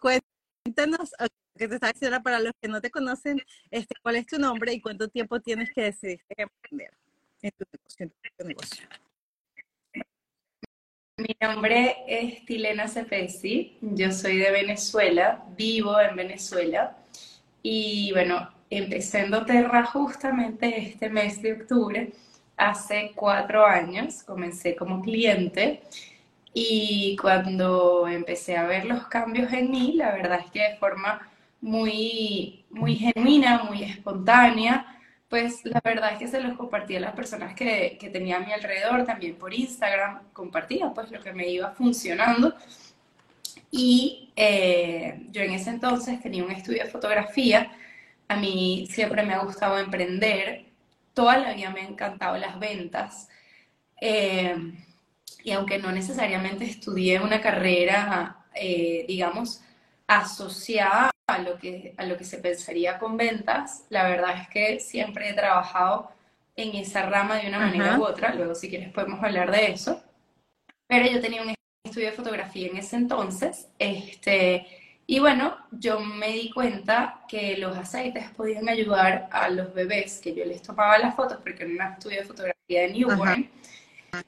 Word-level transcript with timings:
cuéntanos, 0.00 1.12
que 1.56 1.68
te 1.68 1.74
estaba 1.74 1.92
diciendo 1.92 2.22
para 2.22 2.40
los 2.40 2.52
que 2.60 2.68
no 2.68 2.80
te 2.80 2.90
conocen, 2.90 3.40
este, 3.70 3.94
¿cuál 4.02 4.16
es 4.16 4.26
tu 4.26 4.38
nombre 4.38 4.72
y 4.72 4.80
cuánto 4.80 5.08
tiempo 5.08 5.40
tienes 5.40 5.70
que 5.72 5.82
decidir 5.82 6.20
emprender 6.36 6.90
en 7.42 7.52
tu 7.52 8.44
negocio? 8.46 8.88
Mi 11.18 11.36
nombre 11.38 11.96
es 12.08 12.46
Tilena 12.46 12.88
Cepesi, 12.88 13.76
yo 13.82 14.10
soy 14.10 14.38
de 14.38 14.50
Venezuela, 14.50 15.44
vivo 15.54 16.00
en 16.00 16.16
Venezuela 16.16 16.96
y 17.62 18.10
bueno, 18.12 18.50
empecé 18.70 19.20
en 19.20 19.30
doTERRA 19.30 19.84
justamente 19.84 20.78
este 20.78 21.10
mes 21.10 21.42
de 21.42 21.52
octubre, 21.52 22.12
hace 22.56 23.12
cuatro 23.14 23.66
años, 23.66 24.22
comencé 24.22 24.74
como 24.74 25.02
cliente 25.02 25.82
y 26.52 27.16
cuando 27.20 28.08
empecé 28.08 28.56
a 28.56 28.64
ver 28.66 28.84
los 28.86 29.06
cambios 29.06 29.52
en 29.52 29.70
mí, 29.70 29.92
la 29.94 30.12
verdad 30.12 30.40
es 30.44 30.50
que 30.50 30.60
de 30.60 30.76
forma 30.76 31.20
muy, 31.60 32.64
muy 32.70 32.96
genuina, 32.96 33.62
muy 33.64 33.84
espontánea, 33.84 34.86
pues 35.28 35.64
la 35.64 35.80
verdad 35.84 36.12
es 36.14 36.18
que 36.18 36.28
se 36.28 36.40
los 36.40 36.56
compartía 36.56 36.98
a 36.98 37.02
las 37.02 37.14
personas 37.14 37.54
que, 37.54 37.96
que 38.00 38.10
tenía 38.10 38.38
a 38.38 38.40
mi 38.40 38.52
alrededor, 38.52 39.04
también 39.04 39.36
por 39.36 39.54
Instagram, 39.54 40.32
compartía 40.32 40.90
pues 40.92 41.10
lo 41.12 41.20
que 41.22 41.32
me 41.32 41.48
iba 41.48 41.70
funcionando. 41.72 42.54
Y 43.70 44.32
eh, 44.34 45.22
yo 45.30 45.42
en 45.42 45.52
ese 45.52 45.70
entonces 45.70 46.20
tenía 46.20 46.44
un 46.44 46.50
estudio 46.50 46.82
de 46.84 46.90
fotografía, 46.90 47.70
a 48.28 48.36
mí 48.36 48.88
siempre 48.90 49.22
me 49.24 49.34
ha 49.34 49.44
gustado 49.44 49.78
emprender, 49.78 50.64
toda 51.14 51.38
la 51.38 51.52
vida 51.54 51.70
me 51.70 51.82
han 51.82 51.92
encantado 51.92 52.36
las 52.36 52.58
ventas. 52.58 53.28
Eh, 54.00 54.56
y 55.44 55.52
aunque 55.52 55.78
no 55.78 55.92
necesariamente 55.92 56.64
estudié 56.64 57.20
una 57.20 57.40
carrera, 57.40 58.44
eh, 58.54 59.04
digamos, 59.08 59.62
asociada 60.06 61.10
a 61.26 61.38
lo, 61.38 61.58
que, 61.58 61.94
a 61.96 62.04
lo 62.04 62.16
que 62.16 62.24
se 62.24 62.38
pensaría 62.38 62.98
con 62.98 63.16
ventas, 63.16 63.84
la 63.88 64.04
verdad 64.04 64.40
es 64.40 64.48
que 64.48 64.80
siempre 64.80 65.30
he 65.30 65.34
trabajado 65.34 66.10
en 66.56 66.74
esa 66.74 67.02
rama 67.08 67.36
de 67.38 67.48
una 67.48 67.60
manera 67.60 67.98
u 67.98 68.04
otra, 68.04 68.34
luego 68.34 68.54
si 68.54 68.68
quieres 68.68 68.92
podemos 68.92 69.22
hablar 69.22 69.50
de 69.50 69.72
eso, 69.72 70.02
pero 70.86 71.08
yo 71.08 71.20
tenía 71.20 71.42
un 71.42 71.54
estudio 71.84 72.10
de 72.10 72.16
fotografía 72.16 72.68
en 72.68 72.76
ese 72.76 72.96
entonces, 72.96 73.68
este, 73.78 74.66
y 75.06 75.18
bueno, 75.18 75.56
yo 75.72 76.00
me 76.00 76.28
di 76.28 76.50
cuenta 76.50 77.24
que 77.28 77.56
los 77.56 77.76
aceites 77.76 78.30
podían 78.30 78.68
ayudar 78.68 79.28
a 79.32 79.48
los 79.48 79.72
bebés, 79.74 80.20
que 80.20 80.34
yo 80.34 80.44
les 80.44 80.62
tomaba 80.62 80.98
las 80.98 81.14
fotos 81.14 81.38
porque 81.42 81.64
era 81.64 81.86
un 81.86 81.92
estudio 81.94 82.20
de 82.20 82.26
fotografía 82.26 82.82
de 82.82 82.92
newborn, 82.92 83.50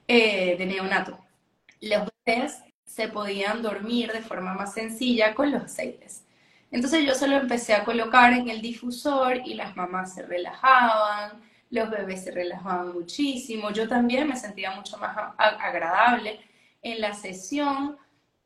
eh, 0.07 0.55
de 0.57 0.65
neonato. 0.65 1.19
Los 1.81 2.09
bebés 2.25 2.59
se 2.85 3.07
podían 3.07 3.61
dormir 3.61 4.11
de 4.11 4.21
forma 4.21 4.53
más 4.53 4.73
sencilla 4.73 5.33
con 5.33 5.51
los 5.51 5.63
aceites. 5.63 6.23
Entonces 6.71 7.05
yo 7.05 7.15
solo 7.15 7.37
empecé 7.37 7.73
a 7.73 7.83
colocar 7.83 8.33
en 8.33 8.49
el 8.49 8.61
difusor 8.61 9.37
y 9.45 9.53
las 9.53 9.75
mamás 9.75 10.15
se 10.15 10.23
relajaban, 10.23 11.41
los 11.69 11.89
bebés 11.89 12.23
se 12.23 12.31
relajaban 12.31 12.93
muchísimo, 12.93 13.71
yo 13.71 13.87
también 13.87 14.27
me 14.27 14.35
sentía 14.35 14.71
mucho 14.71 14.97
más 14.97 15.15
agradable 15.37 16.39
en 16.81 17.01
la 17.01 17.13
sesión 17.13 17.97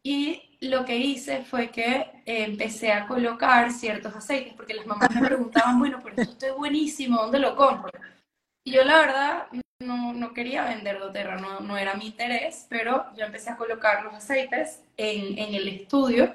y 0.01 0.57
lo 0.61 0.85
que 0.85 0.97
hice 0.97 1.43
fue 1.43 1.69
que 1.69 2.05
empecé 2.25 2.91
a 2.91 3.07
colocar 3.07 3.71
ciertos 3.71 4.15
aceites 4.15 4.53
porque 4.53 4.73
las 4.73 4.85
mamás 4.85 5.13
me 5.13 5.27
preguntaban, 5.27 5.79
bueno, 5.79 5.99
pero 6.03 6.21
esto 6.21 6.45
es 6.45 6.55
buenísimo, 6.55 7.21
¿dónde 7.21 7.39
lo 7.39 7.55
compro? 7.55 7.91
Y 8.63 8.71
yo 8.71 8.83
la 8.83 8.97
verdad 8.97 9.47
no, 9.79 10.13
no 10.13 10.33
quería 10.33 10.65
vender 10.65 10.99
doTERRA, 10.99 11.37
no, 11.37 11.59
no, 11.59 11.77
era 11.77 11.95
mi 11.95 12.07
interés, 12.07 12.65
pero 12.69 13.05
yo 13.15 13.25
empecé 13.25 13.51
a 13.51 13.57
colocar 13.57 14.03
los 14.03 14.13
aceites 14.13 14.81
en, 14.97 15.37
en 15.37 15.53
el 15.53 15.67
estudio 15.67 16.33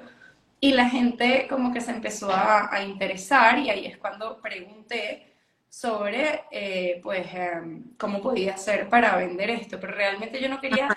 y 0.59 0.73
la 0.73 0.89
gente 0.89 1.47
como 1.49 1.73
que 1.73 1.81
se 1.81 1.91
empezó 1.91 2.31
a, 2.31 2.73
a 2.73 2.83
interesar 2.83 3.59
y 3.59 3.69
ahí 3.69 3.85
es 3.85 3.97
cuando 3.97 4.39
pregunté 4.41 5.33
sobre 5.69 6.43
eh, 6.51 6.99
pues 7.03 7.27
em, 7.33 7.95
cómo 7.97 8.21
podía 8.21 8.53
hacer 8.53 8.89
para 8.89 9.17
vender 9.17 9.49
esto, 9.49 9.79
pero 9.79 9.93
realmente 9.93 10.41
yo 10.41 10.47
no 10.49 10.61
quería 10.61 10.89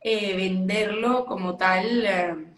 eh, 0.00 0.36
venderlo 0.36 1.24
como 1.26 1.56
tal, 1.56 2.04
em, 2.06 2.54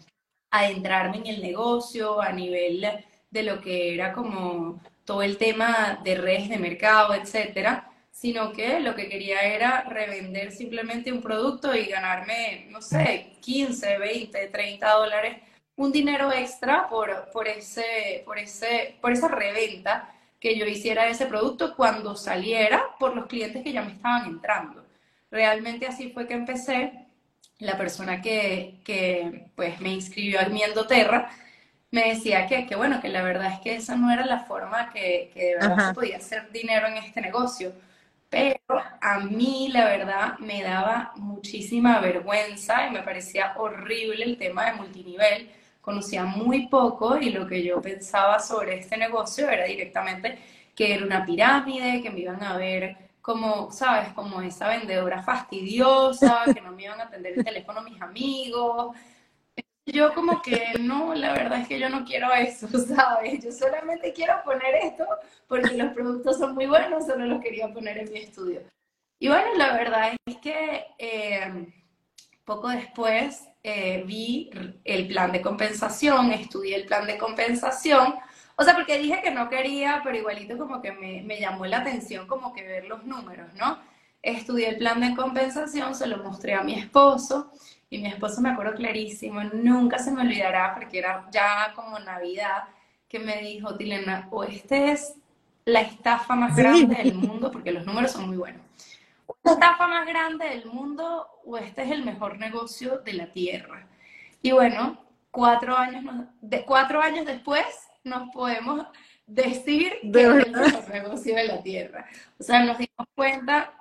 adentrarme 0.51 1.17
en 1.17 1.27
el 1.27 1.41
negocio 1.41 2.21
a 2.21 2.31
nivel 2.31 2.85
de 3.29 3.43
lo 3.43 3.61
que 3.61 3.93
era 3.93 4.13
como 4.13 4.81
todo 5.05 5.21
el 5.23 5.37
tema 5.37 5.99
de 6.03 6.15
redes 6.15 6.49
de 6.49 6.57
mercado, 6.57 7.13
etcétera, 7.13 7.89
sino 8.19 8.51
que 8.51 8.79
lo 8.79 8.95
que 8.95 9.09
quería 9.09 9.41
era 9.41 9.83
revender 9.83 10.51
simplemente 10.51 11.11
un 11.11 11.21
producto 11.21 11.75
y 11.75 11.85
ganarme, 11.85 12.65
no 12.71 12.81
sé, 12.81 13.33
15, 13.41 13.99
20, 13.99 14.47
30 14.47 14.91
dólares, 14.91 15.37
un 15.75 15.91
dinero 15.91 16.31
extra 16.33 16.89
por, 16.89 17.29
por, 17.31 17.47
ese, 17.47 18.23
por, 18.25 18.39
ese, 18.39 18.97
por 19.01 19.11
esa 19.11 19.27
reventa 19.27 20.15
que 20.39 20.57
yo 20.57 20.65
hiciera 20.65 21.07
ese 21.07 21.27
producto 21.27 21.75
cuando 21.75 22.15
saliera 22.15 22.85
por 22.99 23.15
los 23.15 23.27
clientes 23.27 23.63
que 23.63 23.71
ya 23.71 23.83
me 23.83 23.91
estaban 23.91 24.25
entrando. 24.25 24.83
Realmente 25.29 25.85
así 25.85 26.09
fue 26.09 26.27
que 26.27 26.33
empecé. 26.33 27.05
La 27.59 27.77
persona 27.77 28.21
que, 28.21 28.81
que 28.83 29.51
pues, 29.55 29.79
me 29.79 29.89
inscribió 29.89 30.39
a 30.39 30.45
mi 30.45 30.63
Endoterra 30.63 31.29
me 31.91 32.09
decía 32.09 32.47
que, 32.47 32.65
que, 32.65 32.75
bueno, 32.75 32.99
que 32.99 33.09
la 33.09 33.21
verdad 33.21 33.53
es 33.53 33.59
que 33.59 33.75
esa 33.75 33.95
no 33.95 34.11
era 34.11 34.25
la 34.25 34.39
forma 34.39 34.91
que, 34.91 35.31
que 35.33 35.45
de 35.45 35.53
verdad 35.55 35.89
se 35.89 35.93
podía 35.93 36.17
hacer 36.17 36.51
dinero 36.51 36.87
en 36.87 36.97
este 36.97 37.21
negocio 37.21 37.73
pero 38.29 38.59
a 39.01 39.19
mí 39.19 39.69
la 39.71 39.85
verdad 39.85 40.37
me 40.39 40.61
daba 40.63 41.13
muchísima 41.15 41.99
vergüenza 41.99 42.87
y 42.87 42.91
me 42.91 43.03
parecía 43.03 43.53
horrible 43.57 44.23
el 44.25 44.37
tema 44.37 44.65
de 44.65 44.73
multinivel. 44.73 45.49
Conocía 45.81 46.25
muy 46.25 46.67
poco 46.67 47.17
y 47.17 47.29
lo 47.29 47.47
que 47.47 47.63
yo 47.63 47.81
pensaba 47.81 48.39
sobre 48.39 48.79
este 48.79 48.97
negocio 48.97 49.49
era 49.49 49.65
directamente 49.65 50.37
que 50.75 50.93
era 50.93 51.05
una 51.05 51.25
pirámide, 51.25 52.01
que 52.03 52.11
me 52.11 52.19
iban 52.19 52.43
a 52.43 52.55
ver 52.57 52.97
como, 53.21 53.71
¿sabes? 53.71 54.09
Como 54.13 54.41
esa 54.41 54.67
vendedora 54.69 55.23
fastidiosa, 55.23 56.43
que 56.53 56.61
no 56.61 56.71
me 56.71 56.83
iban 56.83 57.01
a 57.01 57.05
atender 57.05 57.33
el 57.37 57.43
teléfono 57.43 57.81
mis 57.81 58.01
amigos, 58.01 58.95
yo 59.91 60.13
como 60.13 60.41
que 60.41 60.73
no, 60.79 61.15
la 61.15 61.31
verdad 61.31 61.61
es 61.61 61.67
que 61.67 61.79
yo 61.79 61.89
no 61.89 62.03
quiero 62.03 62.33
eso, 62.33 62.67
¿sabes? 62.95 63.43
Yo 63.43 63.51
solamente 63.51 64.13
quiero 64.13 64.33
poner 64.43 64.75
esto 64.75 65.05
porque 65.47 65.75
los 65.75 65.93
productos 65.93 66.37
son 66.37 66.53
muy 66.53 66.67
buenos, 66.67 67.05
solo 67.05 67.25
los 67.25 67.41
quería 67.41 67.71
poner 67.73 67.97
en 67.97 68.11
mi 68.11 68.19
estudio. 68.19 68.61
Y 69.19 69.29
bueno, 69.29 69.47
la 69.55 69.73
verdad 69.73 70.13
es 70.25 70.37
que 70.37 70.85
eh, 70.99 71.73
poco 72.43 72.67
después 72.67 73.47
eh, 73.63 74.03
vi 74.05 74.51
el 74.83 75.07
plan 75.07 75.31
de 75.31 75.41
compensación, 75.41 76.31
estudié 76.31 76.75
el 76.75 76.85
plan 76.85 77.07
de 77.07 77.17
compensación, 77.17 78.15
o 78.57 78.63
sea, 78.63 78.75
porque 78.75 78.97
dije 78.97 79.21
que 79.23 79.31
no 79.31 79.49
quería, 79.49 80.01
pero 80.03 80.17
igualito 80.17 80.57
como 80.57 80.81
que 80.81 80.91
me, 80.91 81.21
me 81.23 81.39
llamó 81.39 81.65
la 81.65 81.77
atención 81.77 82.27
como 82.27 82.53
que 82.53 82.63
ver 82.63 82.85
los 82.85 83.05
números, 83.05 83.53
¿no? 83.53 83.79
Estudié 84.21 84.69
el 84.69 84.77
plan 84.77 84.99
de 84.99 85.15
compensación, 85.15 85.95
se 85.95 86.07
lo 86.07 86.17
mostré 86.17 86.55
a 86.55 86.63
mi 86.63 86.73
esposo 86.73 87.51
y 87.89 87.99
mi 87.99 88.07
esposo 88.07 88.41
me 88.41 88.49
acuerdo 88.49 88.75
clarísimo, 88.75 89.41
nunca 89.43 89.97
se 89.99 90.11
me 90.11 90.21
olvidará 90.21 90.73
porque 90.75 90.99
era 90.99 91.27
ya 91.31 91.71
como 91.75 91.99
Navidad, 91.99 92.63
que 93.07 93.19
me 93.19 93.41
dijo, 93.41 93.75
Tilena, 93.75 94.27
o 94.31 94.43
este 94.43 94.91
es 94.91 95.15
la 95.65 95.81
estafa 95.81 96.35
más 96.35 96.55
grande 96.55 96.95
del 96.95 97.15
mundo, 97.15 97.51
porque 97.51 97.71
los 97.71 97.85
números 97.85 98.11
son 98.11 98.27
muy 98.27 98.37
buenos. 98.37 98.61
La 99.43 99.53
estafa 99.53 99.87
más 99.87 100.05
grande 100.05 100.49
del 100.49 100.65
mundo 100.65 101.27
o 101.45 101.57
este 101.57 101.83
es 101.83 101.91
el 101.91 102.03
mejor 102.03 102.37
negocio 102.37 102.99
de 102.99 103.13
la 103.13 103.31
Tierra. 103.31 103.87
Y 104.41 104.51
bueno, 104.51 105.01
cuatro 105.31 105.77
años, 105.77 106.25
de, 106.41 106.63
cuatro 106.65 107.01
años 107.01 107.25
después 107.25 107.65
nos 108.03 108.29
podemos 108.33 108.85
decir 109.25 109.93
que 110.01 110.21
es 110.21 110.45
el 110.45 110.51
mejor 110.51 110.89
negocio 110.89 111.35
de 111.35 111.43
la 111.45 111.61
Tierra. 111.61 112.05
O 112.39 112.43
sea, 112.43 112.63
nos 112.63 112.77
dimos 112.77 113.07
cuenta 113.15 113.73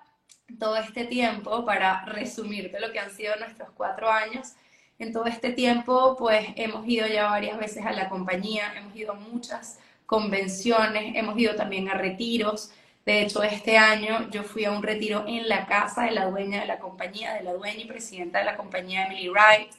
todo 0.59 0.77
este 0.77 1.05
tiempo, 1.05 1.65
para 1.65 2.05
resumirte 2.05 2.81
lo 2.81 2.93
que 2.93 3.01
han 3.01 3.11
sido 3.11 3.37
nuestros 3.37 3.71
cuatro 3.77 4.11
años, 4.11 4.55
en 4.99 5.13
todo 5.13 5.27
este 5.27 5.53
tiempo, 5.53 6.17
pues 6.19 6.47
hemos 6.57 6.87
ido 6.89 7.07
ya 7.07 7.29
varias 7.29 7.59
veces 7.59 7.85
a 7.85 7.93
la 7.93 8.09
compañía, 8.09 8.73
hemos 8.77 8.97
ido 8.97 9.13
a 9.13 9.17
muchas 9.17 9.79
convenciones, 10.07 11.15
hemos 11.17 11.39
ido 11.39 11.55
también 11.55 11.89
a 11.89 11.95
retiros. 11.95 12.71
De 13.05 13.23
hecho, 13.23 13.43
este 13.43 13.77
año 13.77 14.31
yo 14.31 14.43
fui 14.43 14.65
a 14.65 14.73
un 14.73 14.83
retiro 14.83 15.25
en 15.27 15.49
la 15.49 15.67
casa 15.67 16.05
de 16.05 16.13
la 16.13 16.27
dueña 16.27 16.61
de 16.61 16.67
la 16.67 16.79
compañía, 16.79 17.35
de 17.35 17.43
la 17.43 17.53
dueña 17.53 17.83
y 17.83 17.87
presidenta 17.87 18.39
de 18.39 18.47
la 18.47 18.57
compañía, 18.57 19.07
Emily 19.07 19.29
Wright. 19.29 19.73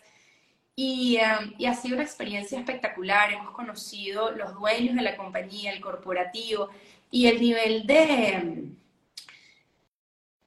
Y, 0.75 1.17
um, 1.17 1.53
y, 1.57 1.65
ha 1.65 1.73
sido 1.73 1.95
una 1.95 2.03
experiencia 2.03 2.59
espectacular. 2.59 3.33
Hemos 3.33 3.51
conocido 3.51 4.31
los 4.31 4.53
dueños 4.53 4.95
de 4.95 5.01
la 5.01 5.17
compañía, 5.17 5.71
el 5.71 5.81
corporativo 5.81 6.69
y 7.09 7.25
el 7.25 7.41
nivel 7.41 7.87
de, 7.87 8.69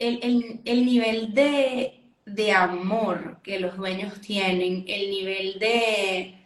el, 0.00 0.60
el, 0.64 0.86
nivel 0.86 1.34
de, 1.34 2.00
de, 2.24 2.52
amor 2.52 3.40
que 3.42 3.60
los 3.60 3.76
dueños 3.76 4.20
tienen, 4.20 4.84
el 4.88 5.10
nivel 5.10 5.58
de 5.58 6.36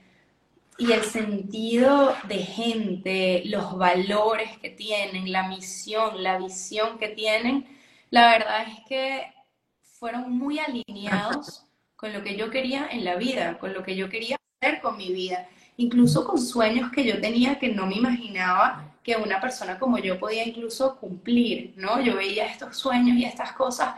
y 0.76 0.90
el 0.90 1.04
sentido 1.04 2.16
de 2.26 2.38
gente, 2.38 3.42
los 3.46 3.78
valores 3.78 4.58
que 4.58 4.70
tienen, 4.70 5.30
la 5.30 5.48
misión, 5.48 6.20
la 6.22 6.36
visión 6.38 6.98
que 6.98 7.08
tienen, 7.08 7.66
la 8.10 8.32
verdad 8.32 8.66
es 8.68 8.80
que 8.88 9.22
fueron 9.80 10.32
muy 10.36 10.58
alineados 10.58 11.66
con 11.96 12.12
lo 12.12 12.24
que 12.24 12.36
yo 12.36 12.50
quería 12.50 12.88
en 12.90 13.04
la 13.04 13.14
vida, 13.14 13.58
con 13.58 13.72
lo 13.72 13.84
que 13.84 13.94
yo 13.94 14.08
quería 14.08 14.36
hacer 14.60 14.80
con 14.80 14.96
mi 14.96 15.12
vida. 15.12 15.48
incluso 15.76 16.24
con 16.24 16.38
sueños 16.38 16.90
que 16.90 17.04
yo 17.04 17.20
tenía 17.20 17.58
que 17.58 17.68
no 17.68 17.86
me 17.86 17.96
imaginaba 17.96 18.93
que 19.04 19.16
una 19.16 19.40
persona 19.40 19.78
como 19.78 19.98
yo 19.98 20.18
podía 20.18 20.44
incluso 20.44 20.96
cumplir, 20.96 21.74
¿no? 21.76 22.00
Yo 22.00 22.16
veía 22.16 22.46
estos 22.46 22.76
sueños 22.76 23.16
y 23.18 23.24
estas 23.24 23.52
cosas 23.52 23.94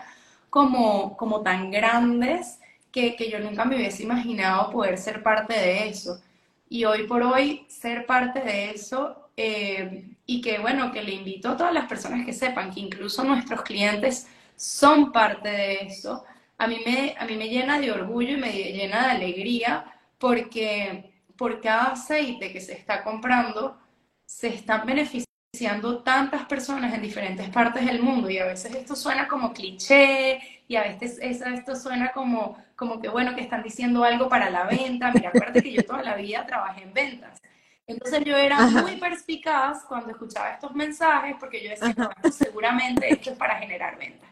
como, 0.50 1.16
como 1.16 1.42
tan 1.42 1.70
grandes 1.70 2.58
que, 2.90 3.14
que 3.14 3.30
yo 3.30 3.38
nunca 3.38 3.64
me 3.64 3.76
hubiese 3.76 4.02
imaginado 4.02 4.70
poder 4.70 4.98
ser 4.98 5.22
parte 5.22 5.54
de 5.54 5.88
eso. 5.88 6.20
Y 6.68 6.84
hoy 6.84 7.06
por 7.06 7.22
hoy 7.22 7.64
ser 7.68 8.04
parte 8.04 8.40
de 8.40 8.70
eso 8.70 9.30
eh, 9.36 10.08
y 10.26 10.40
que 10.40 10.58
bueno, 10.58 10.90
que 10.90 11.02
le 11.02 11.12
invito 11.12 11.50
a 11.50 11.56
todas 11.56 11.72
las 11.72 11.86
personas 11.86 12.26
que 12.26 12.32
sepan 12.32 12.72
que 12.72 12.80
incluso 12.80 13.22
nuestros 13.22 13.62
clientes 13.62 14.26
son 14.56 15.12
parte 15.12 15.50
de 15.50 15.74
eso, 15.82 16.24
a 16.58 16.66
mí 16.66 16.78
me, 16.84 17.14
a 17.18 17.26
mí 17.26 17.36
me 17.36 17.48
llena 17.48 17.78
de 17.78 17.92
orgullo 17.92 18.32
y 18.32 18.40
me 18.40 18.50
llena 18.52 19.04
de 19.04 19.10
alegría 19.12 19.84
porque 20.18 21.12
por 21.36 21.60
cada 21.60 21.92
aceite 21.92 22.52
que 22.52 22.60
se 22.60 22.72
está 22.72 23.04
comprando 23.04 23.78
se 24.26 24.48
están 24.48 24.84
beneficiando 24.84 26.02
tantas 26.02 26.44
personas 26.44 26.92
en 26.92 27.00
diferentes 27.00 27.48
partes 27.48 27.86
del 27.86 28.02
mundo 28.02 28.28
y 28.28 28.38
a 28.38 28.46
veces 28.46 28.74
esto 28.74 28.94
suena 28.94 29.26
como 29.26 29.52
cliché 29.52 30.40
y 30.68 30.76
a 30.76 30.82
veces 30.82 31.18
esto 31.22 31.74
suena 31.76 32.12
como, 32.12 32.58
como 32.74 33.00
que 33.00 33.08
bueno, 33.08 33.34
que 33.34 33.40
están 33.40 33.62
diciendo 33.62 34.04
algo 34.04 34.28
para 34.28 34.50
la 34.50 34.64
venta. 34.64 35.10
Mira, 35.12 35.30
acuérdate 35.30 35.62
que 35.62 35.72
yo 35.72 35.82
toda 35.84 36.02
la 36.02 36.16
vida 36.16 36.44
trabajé 36.44 36.82
en 36.82 36.92
ventas. 36.92 37.40
Entonces 37.86 38.24
yo 38.24 38.36
era 38.36 38.58
muy 38.66 38.96
perspicaz 38.96 39.84
cuando 39.84 40.10
escuchaba 40.10 40.50
estos 40.50 40.74
mensajes 40.74 41.36
porque 41.38 41.62
yo 41.62 41.70
decía, 41.70 41.94
seguramente 42.32 43.12
esto 43.12 43.30
es 43.30 43.36
para 43.38 43.56
generar 43.56 43.96
ventas. 43.96 44.28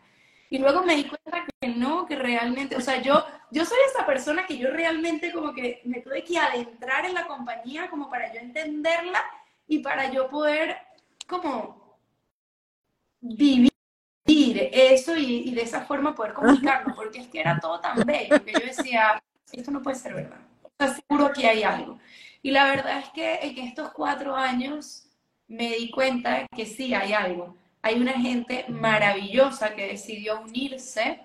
Y 0.50 0.58
luego 0.58 0.82
me 0.82 0.96
di 0.96 1.04
cuenta 1.04 1.46
que 1.60 1.68
no, 1.68 2.04
que 2.06 2.16
realmente, 2.16 2.76
o 2.76 2.80
sea, 2.80 3.00
yo, 3.00 3.24
yo 3.50 3.64
soy 3.64 3.78
esa 3.92 4.04
persona 4.04 4.46
que 4.46 4.58
yo 4.58 4.70
realmente 4.70 5.32
como 5.32 5.52
que 5.52 5.80
me 5.84 6.00
tuve 6.00 6.22
que 6.22 6.36
adentrar 6.36 7.06
en 7.06 7.14
la 7.14 7.26
compañía 7.26 7.88
como 7.88 8.10
para 8.10 8.32
yo 8.32 8.40
entenderla 8.40 9.24
y 9.66 9.78
para 9.78 10.10
yo 10.10 10.28
poder 10.28 10.76
como 11.26 11.98
vivir 13.20 13.74
eso 14.26 15.16
y, 15.16 15.50
de 15.50 15.62
esa 15.62 15.82
forma 15.82 16.14
poder 16.14 16.32
comunicarlo, 16.32 16.94
porque 16.94 17.20
es 17.20 17.28
que 17.28 17.40
era 17.40 17.58
todo 17.60 17.80
tan 17.80 18.04
bello 18.04 18.42
que 18.44 18.52
yo 18.52 18.60
decía, 18.60 19.22
esto 19.52 19.70
no 19.70 19.82
puede 19.82 19.96
ser 19.96 20.14
verdad. 20.14 20.40
O 20.62 20.70
sea, 20.78 20.94
seguro 20.94 21.32
que 21.32 21.46
hay 21.46 21.62
algo. 21.62 21.98
Y 22.42 22.50
la 22.50 22.64
verdad 22.64 22.98
es 22.98 23.08
que 23.10 23.38
en 23.42 23.58
estos 23.58 23.92
cuatro 23.92 24.36
años 24.36 25.06
me 25.46 25.76
di 25.76 25.90
cuenta 25.90 26.46
que 26.54 26.66
sí 26.66 26.94
hay 26.94 27.12
algo. 27.12 27.56
Hay 27.82 28.00
una 28.00 28.12
gente 28.12 28.64
maravillosa 28.68 29.74
que 29.74 29.88
decidió 29.88 30.40
unirse 30.40 31.20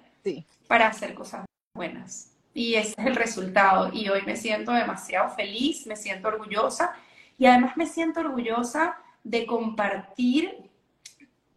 para 0.68 0.88
hacer 0.88 1.14
cosas 1.14 1.46
buenas. 1.74 2.34
Y 2.54 2.76
ese 2.76 2.96
es 2.98 3.08
el 3.08 3.16
resultado. 3.16 3.92
Y 3.94 4.10
hoy 4.10 4.22
me 4.24 4.36
siento 4.36 4.72
demasiado 4.72 5.30
feliz, 5.30 5.88
me 5.88 5.96
siento 5.96 6.28
orgullosa 6.28 6.96
y 7.40 7.46
además 7.46 7.78
me 7.78 7.88
siento 7.88 8.20
orgullosa 8.20 8.98
de 9.24 9.46
compartir 9.46 10.70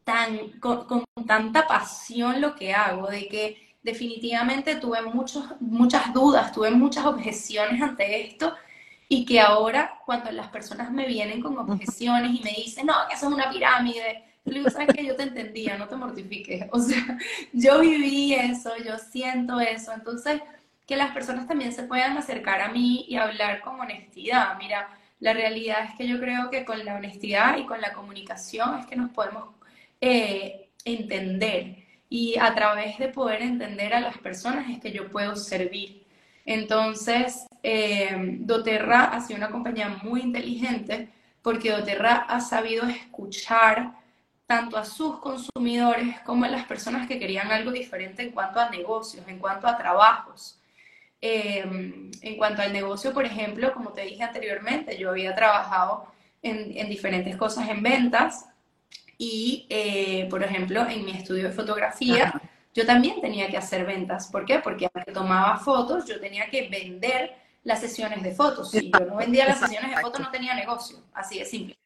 tan, 0.05 0.61
con, 0.61 1.05
tanta 1.27 1.67
pasión 1.67 2.41
lo 2.41 2.55
que 2.55 2.73
hago, 2.73 3.09
de 3.09 3.29
que 3.29 3.77
definitivamente 3.83 4.77
tuve 4.77 5.03
muchos, 5.03 5.45
muchas 5.61 6.13
dudas, 6.15 6.53
tuve 6.53 6.71
muchas 6.71 7.05
objeciones 7.05 7.83
ante 7.83 8.29
esto 8.29 8.55
y 9.09 9.25
que 9.25 9.41
ahora 9.41 9.99
cuando 10.07 10.31
las 10.31 10.49
personas 10.49 10.91
me 10.93 11.07
vienen 11.07 11.43
con 11.43 11.59
objeciones 11.59 12.31
y 12.31 12.43
me 12.43 12.53
dicen, 12.53 12.87
no, 12.87 12.95
que 13.09 13.17
eso 13.17 13.27
es 13.27 13.35
una 13.35 13.51
pirámide, 13.51 14.25
le 14.45 14.71
sabes 14.71 14.95
que 14.95 15.05
yo 15.05 15.17
te 15.17 15.25
entendía, 15.25 15.77
no 15.77 15.89
te 15.89 15.97
mortifiques. 15.97 16.67
O 16.73 16.79
sea, 16.79 17.19
yo 17.53 17.81
viví 17.81 18.35
eso, 18.35 18.71
yo 18.85 18.99
siento 18.99 19.61
eso. 19.61 19.93
Entonces, 19.93 20.41
que 20.87 20.97
las 20.97 21.13
personas 21.13 21.47
también 21.47 21.73
se 21.73 21.85
puedan 21.85 22.17
acercar 22.17 22.61
a 22.61 22.69
mí 22.69 23.05
y 23.09 23.17
hablar 23.17 23.61
con 23.61 23.81
honestidad. 23.81 24.57
Mira, 24.59 24.89
la 25.23 25.33
realidad 25.35 25.85
es 25.85 25.95
que 25.97 26.09
yo 26.09 26.19
creo 26.19 26.51
que 26.51 26.65
con 26.65 26.85
la 26.85 26.97
honestidad 26.97 27.57
y 27.57 27.65
con 27.65 27.81
la 27.81 27.93
comunicación 27.93 28.81
es 28.81 28.87
que 28.87 28.97
nos 28.97 29.13
podemos 29.13 29.55
eh, 30.01 30.71
entender. 30.85 31.77
Y 32.09 32.37
a 32.41 32.53
través 32.57 32.99
de 32.99 33.07
poder 33.07 33.41
entender 33.41 33.95
a 33.95 34.01
las 34.01 34.19
personas 34.19 34.69
es 34.69 34.81
que 34.81 34.91
yo 34.91 35.09
puedo 35.09 35.37
servir. 35.37 36.05
Entonces, 36.45 37.47
eh, 37.63 38.11
doTERRA 38.41 39.05
ha 39.05 39.21
sido 39.21 39.37
una 39.37 39.53
compañía 39.53 39.91
muy 40.03 40.23
inteligente 40.23 41.09
porque 41.41 41.71
doTERRA 41.71 42.17
ha 42.17 42.41
sabido 42.41 42.85
escuchar 42.89 43.93
tanto 44.47 44.77
a 44.77 44.85
sus 44.85 45.21
consumidores 45.21 46.19
como 46.23 46.47
a 46.47 46.49
las 46.49 46.65
personas 46.65 47.07
que 47.07 47.21
querían 47.21 47.53
algo 47.53 47.71
diferente 47.71 48.25
en 48.25 48.33
cuanto 48.33 48.59
a 48.59 48.71
negocios, 48.71 49.25
en 49.29 49.39
cuanto 49.39 49.69
a 49.69 49.79
trabajos. 49.79 50.61
Em, 51.25 52.11
en 52.21 52.37
cuanto 52.37 52.63
al 52.63 52.73
negocio, 52.73 53.13
por 53.13 53.25
ejemplo, 53.25 53.73
como 53.73 53.93
te 53.93 54.03
dije 54.03 54.25
anteriormente, 54.25 54.99
yo 54.99 55.11
había 55.11 55.37
trabajado 55.37 56.09
en, 56.43 56.89
diferentes 56.89 57.37
cosas 57.37 57.69
en 57.69 57.81
ventas 57.81 58.47
y, 59.19 59.65
eh, 59.71 60.27
por 60.29 60.43
ejemplo, 60.43 60.85
en 60.89 61.05
mi 61.05 61.13
estudio 61.13 61.45
de 61.45 61.53
fotografía, 61.53 62.43
yo 62.75 62.85
también 62.85 63.21
tenía 63.21 63.47
que 63.49 63.57
hacer 63.57 63.87
ventas. 63.87 64.27
¿Por 64.33 64.45
qué? 64.45 64.59
Porque 64.59 64.91
aunque 64.93 65.13
tomaba 65.13 65.59
fotos, 65.59 66.07
yo 66.07 66.19
tenía 66.19 66.51
que 66.51 66.69
vender 66.69 67.37
las 67.63 67.81
sesiones 67.81 68.21
de 68.25 68.35
fotos. 68.35 68.73
Si 68.73 68.91
yo 68.91 69.07
no 69.07 69.17
vendía 69.17 69.47
las 69.47 69.61
sesiones 69.61 69.95
de 69.95 70.03
fotos, 70.03 70.21
no 70.21 70.31
tenía 70.33 70.55
negocio. 70.55 71.05
Así 71.15 71.39
de 71.39 71.45
simple. 71.45 71.79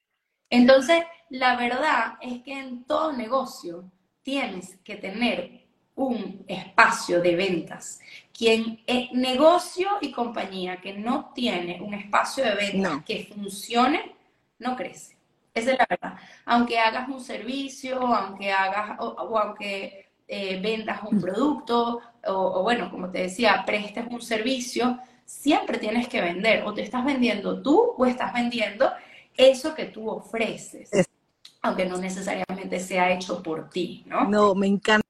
Entonces, 0.48 1.02
la 1.28 1.56
verdad 1.56 2.14
es 2.22 2.42
que 2.42 2.58
en 2.58 2.84
todo 2.84 3.12
negocio 3.12 3.84
tienes 4.22 4.78
que 4.82 4.96
tener 4.96 5.65
un 5.96 6.44
espacio 6.46 7.20
de 7.20 7.34
ventas. 7.34 8.00
Quien 8.36 8.80
es 8.86 9.10
negocio 9.12 9.88
y 10.00 10.12
compañía 10.12 10.80
que 10.80 10.92
no 10.92 11.32
tiene 11.34 11.80
un 11.80 11.94
espacio 11.94 12.44
de 12.44 12.54
ventas 12.54 13.02
que 13.04 13.28
funcione, 13.34 14.14
no 14.58 14.76
crece. 14.76 15.16
Esa 15.54 15.72
es 15.72 15.78
la 15.78 15.86
verdad. 15.88 16.18
Aunque 16.44 16.78
hagas 16.78 17.08
un 17.08 17.20
servicio, 17.20 17.98
aunque 18.14 18.52
hagas 18.52 18.98
o, 19.00 19.38
aunque 19.38 20.10
eh, 20.28 20.60
vendas 20.60 21.00
un 21.02 21.18
producto, 21.18 22.02
o, 22.26 22.62
bueno, 22.62 22.90
como 22.90 23.10
te 23.10 23.22
decía, 23.22 23.64
prestes 23.64 24.04
un 24.10 24.20
servicio, 24.20 24.98
siempre 25.24 25.78
tienes 25.78 26.08
que 26.08 26.20
vender. 26.20 26.62
O 26.64 26.74
te 26.74 26.82
estás 26.82 27.06
vendiendo 27.06 27.62
tú 27.62 27.94
o 27.96 28.04
estás 28.04 28.34
vendiendo 28.34 28.92
eso 29.34 29.74
que 29.74 29.86
tú 29.86 30.10
ofreces. 30.10 30.90
Aunque 31.62 31.86
no 31.86 31.96
necesariamente 31.96 32.78
sea 32.78 33.10
hecho 33.12 33.42
por 33.42 33.70
ti, 33.70 34.04
¿no? 34.06 34.28
No, 34.28 34.54
me 34.54 34.66
encanta 34.66 35.05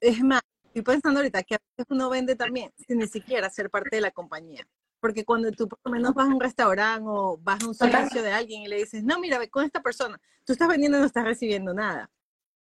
es 0.00 0.22
más, 0.22 0.42
estoy 0.64 0.82
pensando 0.82 1.20
ahorita 1.20 1.42
que 1.42 1.56
a 1.56 1.58
veces 1.76 1.90
uno 1.90 2.08
vende 2.10 2.36
también 2.36 2.72
sin 2.86 2.98
ni 2.98 3.06
siquiera 3.06 3.50
ser 3.50 3.70
parte 3.70 3.96
de 3.96 4.02
la 4.02 4.10
compañía. 4.10 4.66
Porque 5.00 5.24
cuando 5.24 5.50
tú 5.50 5.68
por 5.68 5.78
lo 5.84 5.90
menos 5.90 6.14
vas 6.14 6.28
a 6.28 6.34
un 6.34 6.40
restaurante 6.40 7.04
o 7.06 7.38
vas 7.42 7.62
a 7.62 7.66
un 7.66 7.74
servicio 7.74 8.22
de 8.22 8.32
alguien 8.32 8.62
y 8.62 8.68
le 8.68 8.76
dices, 8.76 9.02
no, 9.02 9.18
mira, 9.18 9.38
ve 9.38 9.50
con 9.50 9.64
esta 9.64 9.82
persona, 9.82 10.20
tú 10.44 10.52
estás 10.52 10.68
vendiendo 10.68 10.98
y 10.98 11.00
no 11.00 11.06
estás 11.06 11.24
recibiendo 11.24 11.74
nada. 11.74 12.10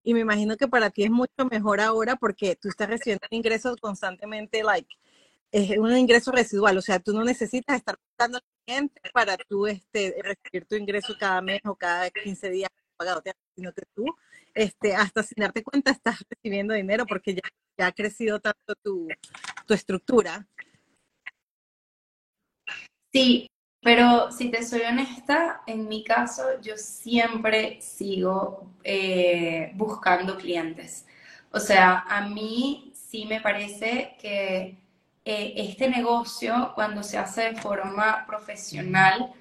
Y 0.04 0.14
me 0.14 0.22
imagino 0.22 0.56
que 0.56 0.68
para 0.68 0.90
ti 0.90 1.04
es 1.04 1.12
mucho 1.12 1.46
mejor 1.52 1.82
ahora 1.82 2.16
porque 2.16 2.56
tú 2.56 2.70
estás 2.70 2.88
recibiendo 2.88 3.28
ingresos 3.30 3.76
constantemente, 3.82 4.64
like, 4.64 4.90
es 5.52 5.78
un 5.78 5.96
ingreso 5.98 6.32
residual, 6.32 6.78
o 6.78 6.82
sea, 6.82 7.00
tú 7.00 7.12
no 7.12 7.24
necesitas 7.24 7.76
estar 7.76 7.98
buscando 8.08 8.38
al 8.38 8.44
cliente 8.66 9.02
para 9.14 9.36
tú 9.38 9.68
este, 9.68 10.16
recibir 10.24 10.66
tu 10.66 10.76
ingreso 10.76 11.14
cada 11.20 11.42
mes 11.42 11.62
o 11.66 11.76
cada 11.76 12.10
15 12.10 12.50
días 12.50 12.70
pagado, 13.00 13.22
sino 13.56 13.74
que 13.74 13.84
tú 13.96 14.06
este, 14.54 14.96
hasta 14.96 15.24
sin 15.24 15.36
darte 15.38 15.64
cuenta 15.64 15.92
estás 15.92 16.20
recibiendo 16.30 16.74
dinero 16.74 17.06
porque 17.06 17.36
ya, 17.36 17.86
ha 17.86 17.92
crecido 17.92 18.40
tanto 18.40 18.76
tu, 18.84 19.08
tu 19.66 19.74
estructura. 19.74 20.46
Sí, 23.12 23.48
pero 23.82 24.32
si 24.32 24.52
te 24.52 24.64
soy 24.64 24.82
honesta, 24.82 25.62
en 25.66 25.88
mi 25.88 26.04
caso 26.04 26.44
yo 26.62 26.78
siempre 26.78 27.82
sigo 27.82 28.74
eh, 28.84 29.72
buscando 29.76 30.38
clientes. 30.38 31.08
O 31.52 31.60
sea, 31.60 32.00
a 32.08 32.28
mí 32.28 32.92
sí 32.94 33.26
me 33.26 33.42
parece 33.42 34.16
que 34.22 34.78
eh, 35.26 35.54
este 35.56 35.90
negocio, 35.90 36.74
cuando 36.76 37.04
se 37.04 37.18
hace 37.18 37.54
de 37.54 37.56
forma 37.56 38.26
profesional, 38.28 39.34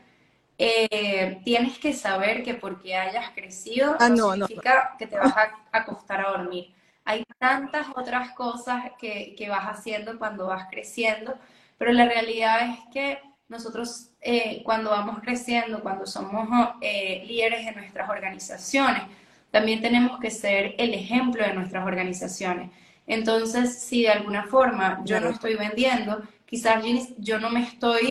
eh, 0.58 1.40
tienes 1.44 1.78
que 1.78 1.92
saber 1.92 2.42
que 2.42 2.54
porque 2.54 2.96
hayas 2.96 3.30
crecido 3.30 3.96
ah, 4.00 4.08
no, 4.08 4.32
significa 4.32 4.96
que 4.98 5.06
te 5.06 5.16
vas 5.16 5.32
a 5.36 5.52
acostar 5.72 6.20
a 6.26 6.30
dormir. 6.30 6.74
Hay 7.04 7.24
tantas 7.38 7.86
otras 7.94 8.32
cosas 8.32 8.82
que, 8.98 9.34
que, 9.36 9.48
vas 9.48 9.64
haciendo 9.64 10.18
cuando 10.18 10.48
vas 10.48 10.66
creciendo, 10.68 11.38
pero 11.78 11.92
la 11.92 12.04
realidad 12.04 12.70
es 12.70 12.78
que 12.92 13.22
nosotros 13.48 14.10
eh, 14.20 14.62
cuando 14.64 14.90
vamos 14.90 15.20
creciendo, 15.22 15.80
cuando 15.80 16.06
somos 16.06 16.48
eh, 16.80 17.24
líderes 17.26 17.64
de 17.64 17.72
nuestras 17.72 18.10
organizaciones, 18.10 19.04
también 19.50 19.80
tenemos 19.80 20.18
que 20.18 20.30
ser 20.30 20.74
el 20.76 20.92
ejemplo 20.92 21.44
de 21.44 21.54
nuestras 21.54 21.86
organizaciones. 21.86 22.70
Entonces, 23.06 23.80
si 23.80 24.02
de 24.02 24.10
alguna 24.10 24.44
forma 24.44 25.00
yo 25.04 25.20
no 25.20 25.30
estoy 25.30 25.54
vendiendo, 25.54 26.22
quizás 26.44 26.84
yo 27.16 27.38
no 27.38 27.48
me 27.48 27.62
estoy 27.62 28.10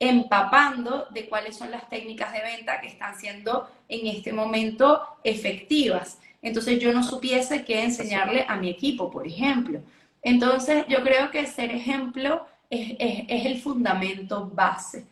empapando 0.00 1.06
de 1.10 1.28
cuáles 1.28 1.56
son 1.56 1.70
las 1.70 1.88
técnicas 1.88 2.32
de 2.32 2.42
venta 2.42 2.80
que 2.80 2.88
están 2.88 3.18
siendo 3.18 3.68
en 3.88 4.06
este 4.06 4.32
momento 4.32 5.02
efectivas. 5.24 6.18
Entonces 6.40 6.78
yo 6.78 6.92
no 6.92 7.02
supiese 7.02 7.64
qué 7.64 7.82
enseñarle 7.82 8.44
a 8.48 8.56
mi 8.56 8.70
equipo, 8.70 9.10
por 9.10 9.26
ejemplo. 9.26 9.80
Entonces 10.22 10.84
yo 10.88 11.02
creo 11.02 11.30
que 11.30 11.46
ser 11.46 11.70
ejemplo 11.72 12.46
es, 12.70 12.96
el 13.28 13.60
fundamento 13.60 14.48
base. 14.52 15.06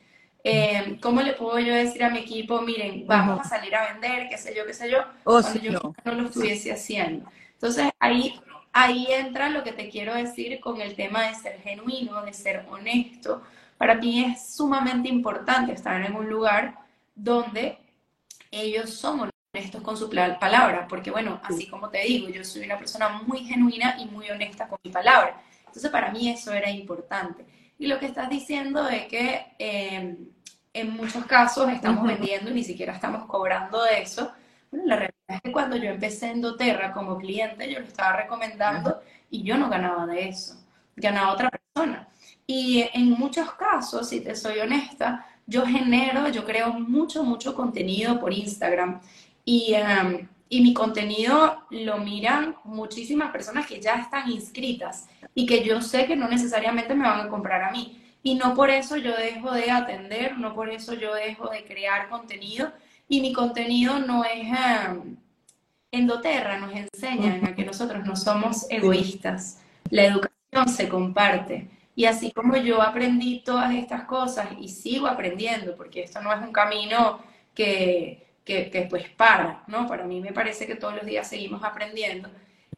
Eh, 0.45 0.99
¿Cómo 1.03 1.23
le 1.23 1.33
puedo 1.33 1.59
yo 1.59 1.75
decir 1.75 2.05
a 2.05 2.11
mi 2.11 2.21
equipo, 2.21 2.61
miren, 2.61 3.05
vamos 3.07 3.41
a 3.41 3.49
salir 3.49 3.75
a 3.75 3.93
vender, 3.93 4.29
qué 4.29 4.39
sé 4.39 4.55
yo, 4.55 4.65
qué 4.65 4.73
sé 4.73 4.89
yo, 4.89 5.01
oh, 5.25 5.41
cuando 5.41 5.61
yo 5.61 5.73
no. 5.73 6.13
lo 6.13 6.27
estuviese 6.29 6.73
haciendo? 6.73 7.29
Entonces 7.55 7.91
ahí, 7.99 8.41
ahí 8.73 9.09
entra 9.11 9.51
lo 9.51 9.65
que 9.65 9.73
te 9.73 9.89
quiero 9.89 10.15
decir 10.15 10.61
con 10.61 10.81
el 10.81 10.95
tema 10.95 11.27
de 11.27 11.35
ser 11.35 11.61
genuino, 11.63 12.23
de 12.23 12.33
ser 12.33 12.65
honesto. 12.71 13.43
Para 13.79 13.95
mí 13.95 14.25
es 14.25 14.55
sumamente 14.55 15.09
importante 15.09 15.73
estar 15.73 16.01
en 16.03 16.15
un 16.15 16.29
lugar 16.29 16.79
donde 17.15 17.79
ellos 18.51 18.91
son 18.91 19.31
honestos 19.53 19.83
con 19.83 19.97
su 19.97 20.09
palabra, 20.11 20.87
porque 20.89 21.11
bueno, 21.11 21.41
así 21.43 21.67
como 21.67 21.89
te 21.89 22.03
digo, 22.03 22.29
yo 22.29 22.45
soy 22.45 22.65
una 22.65 22.79
persona 22.79 23.09
muy 23.27 23.45
genuina 23.45 23.97
y 23.99 24.07
muy 24.07 24.31
honesta 24.31 24.69
con 24.69 24.79
mi 24.83 24.91
palabra. 24.91 25.41
Entonces 25.67 25.91
para 25.91 26.11
mí 26.11 26.31
eso 26.31 26.53
era 26.53 26.71
importante. 26.71 27.45
Y 27.79 27.87
lo 27.87 27.99
que 27.99 28.07
estás 28.07 28.31
diciendo 28.31 28.89
es 28.89 29.07
que 29.07 29.55
eh, 29.59 30.17
en 30.73 30.91
muchos 30.91 31.25
casos 31.27 31.71
estamos 31.71 32.07
vendiendo 32.07 32.51
y 32.51 32.55
ni 32.55 32.65
siquiera 32.65 32.95
estamos 32.95 33.27
cobrando 33.27 33.83
de 33.83 34.03
eso. 34.03 34.33
Bueno, 34.71 34.87
la 34.87 34.97
realidad 34.97 35.15
es 35.29 35.41
que 35.43 35.53
cuando 35.53 35.77
yo 35.77 35.91
empecé 35.91 36.31
en 36.31 36.41
doTERRA 36.41 36.93
como 36.93 37.17
cliente, 37.19 37.71
yo 37.71 37.81
lo 37.81 37.87
estaba 37.87 38.17
recomendando 38.17 39.01
y 39.31 39.43
yo 39.43 39.57
no 39.59 39.69
ganaba 39.69 40.07
de 40.07 40.29
eso, 40.29 40.55
ganaba 40.97 41.33
otra 41.33 41.51
persona. 41.51 42.09
Y 42.47 42.85
en 42.93 43.11
muchos 43.11 43.53
casos, 43.55 44.09
si 44.09 44.21
te 44.21 44.37
soy 44.37 44.61
honesta, 44.61 45.27
yo 45.47 45.67
genero, 45.67 46.29
yo 46.29 46.45
creo 46.45 46.73
mucho, 46.75 47.25
mucho 47.25 47.55
contenido 47.55 48.21
por 48.21 48.33
Instagram 48.33 49.01
y, 49.45 49.75
em, 49.75 50.29
y 50.49 50.61
mi 50.61 50.75
contenido 50.75 51.65
lo 51.71 51.99
miran 51.99 52.57
muchísimas 52.65 53.31
personas 53.31 53.67
que 53.67 53.81
ya 53.81 53.97
están 53.97 54.31
inscritas 54.31 55.09
y 55.35 55.47
que 55.47 55.65
yo 55.65 55.81
sé 55.83 56.07
que 56.07 56.17
no 56.17 56.29
necesariamente 56.29 56.95
me 56.95 57.09
van 57.09 57.27
a 57.27 57.29
comprar 57.29 57.63
a 57.63 57.71
mí. 57.71 58.01
Y 58.23 58.35
no 58.35 58.55
por 58.55 58.71
eso 58.71 58.97
yo 58.97 59.17
dejo 59.17 59.53
de 59.53 59.71
atender, 59.71 60.37
no 60.39 60.55
por 60.55 60.69
eso 60.71 60.95
yo 60.95 61.15
dejo 61.15 61.49
de 61.49 61.65
crear 61.65 62.09
contenido. 62.09 62.73
Y 63.09 63.21
mi 63.21 63.33
contenido 63.33 63.99
no 63.99 64.25
es... 64.25 64.49
Um, 64.49 65.17
Endoterra 65.93 66.59
nos 66.59 66.73
enseña 66.75 67.41
a 67.47 67.55
que 67.55 67.65
nosotros 67.65 68.05
no 68.05 68.17
somos 68.17 68.67
egoístas. 68.69 69.61
La 69.91 70.05
educación 70.05 70.69
se 70.69 70.89
comparte. 70.89 71.71
Y 71.97 72.05
así 72.05 72.31
como 72.31 72.57
yo 72.57 72.83
aprendí 72.83 73.41
todas 73.41 73.75
estas 73.75 74.05
cosas 74.05 74.49
y 74.61 74.69
sigo 74.69 75.07
aprendiendo, 75.07 75.75
porque 75.75 76.03
esto 76.03 76.21
no 76.21 76.33
es 76.33 76.41
un 76.41 76.53
camino 76.53 77.21
que, 77.55 78.27
que, 78.45 78.87
pues 78.91 79.09
para, 79.09 79.65
¿no? 79.67 79.89
Para 79.89 80.05
mí 80.05 80.21
me 80.21 80.33
parece 80.33 80.67
que 80.67 80.77
todos 80.77 80.95
los 80.95 81.07
días 81.07 81.27
seguimos 81.29 81.65
aprendiendo. 81.65 82.31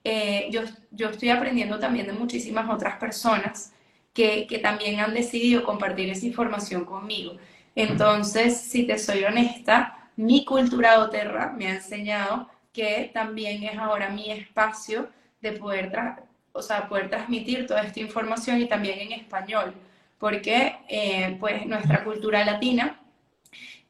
Eh, 0.04 0.48
yo, 0.52 0.62
yo 0.92 1.10
estoy 1.10 1.30
aprendiendo 1.30 1.80
también 1.80 2.06
de 2.06 2.12
muchísimas 2.12 2.70
otras 2.70 2.96
personas 2.96 3.75
que, 4.14 4.46
que, 4.46 4.58
también 4.60 5.00
han 5.00 5.12
decidido 5.12 5.64
compartir 5.64 6.08
esa 6.10 6.26
información 6.26 6.84
conmigo. 6.84 7.37
Entonces, 7.75 8.56
si 8.60 8.87
te 8.87 8.98
soy 8.98 9.25
honesta, 9.25 10.10
mi 10.16 10.44
cultura 10.44 10.96
doterra 10.96 11.52
me 11.56 11.66
ha 11.66 11.75
enseñado 11.75 12.48
que 12.72 13.10
también 13.12 13.64
es 13.64 13.76
ahora 13.78 14.10
mi 14.10 14.30
espacio 14.30 15.08
de 15.40 15.52
poder, 15.52 15.90
o 16.58 16.62
sea, 16.62 16.88
poder 16.88 17.08
transmitir 17.08 17.66
toda 17.66 17.82
esta 17.82 18.00
información 18.00 18.60
y 18.60 18.66
también 18.66 18.98
en 18.98 19.12
español, 19.12 19.74
porque 20.18 20.76
eh, 20.88 21.36
pues 21.38 21.64
nuestra 21.66 22.02
cultura 22.04 22.44
latina, 22.44 23.00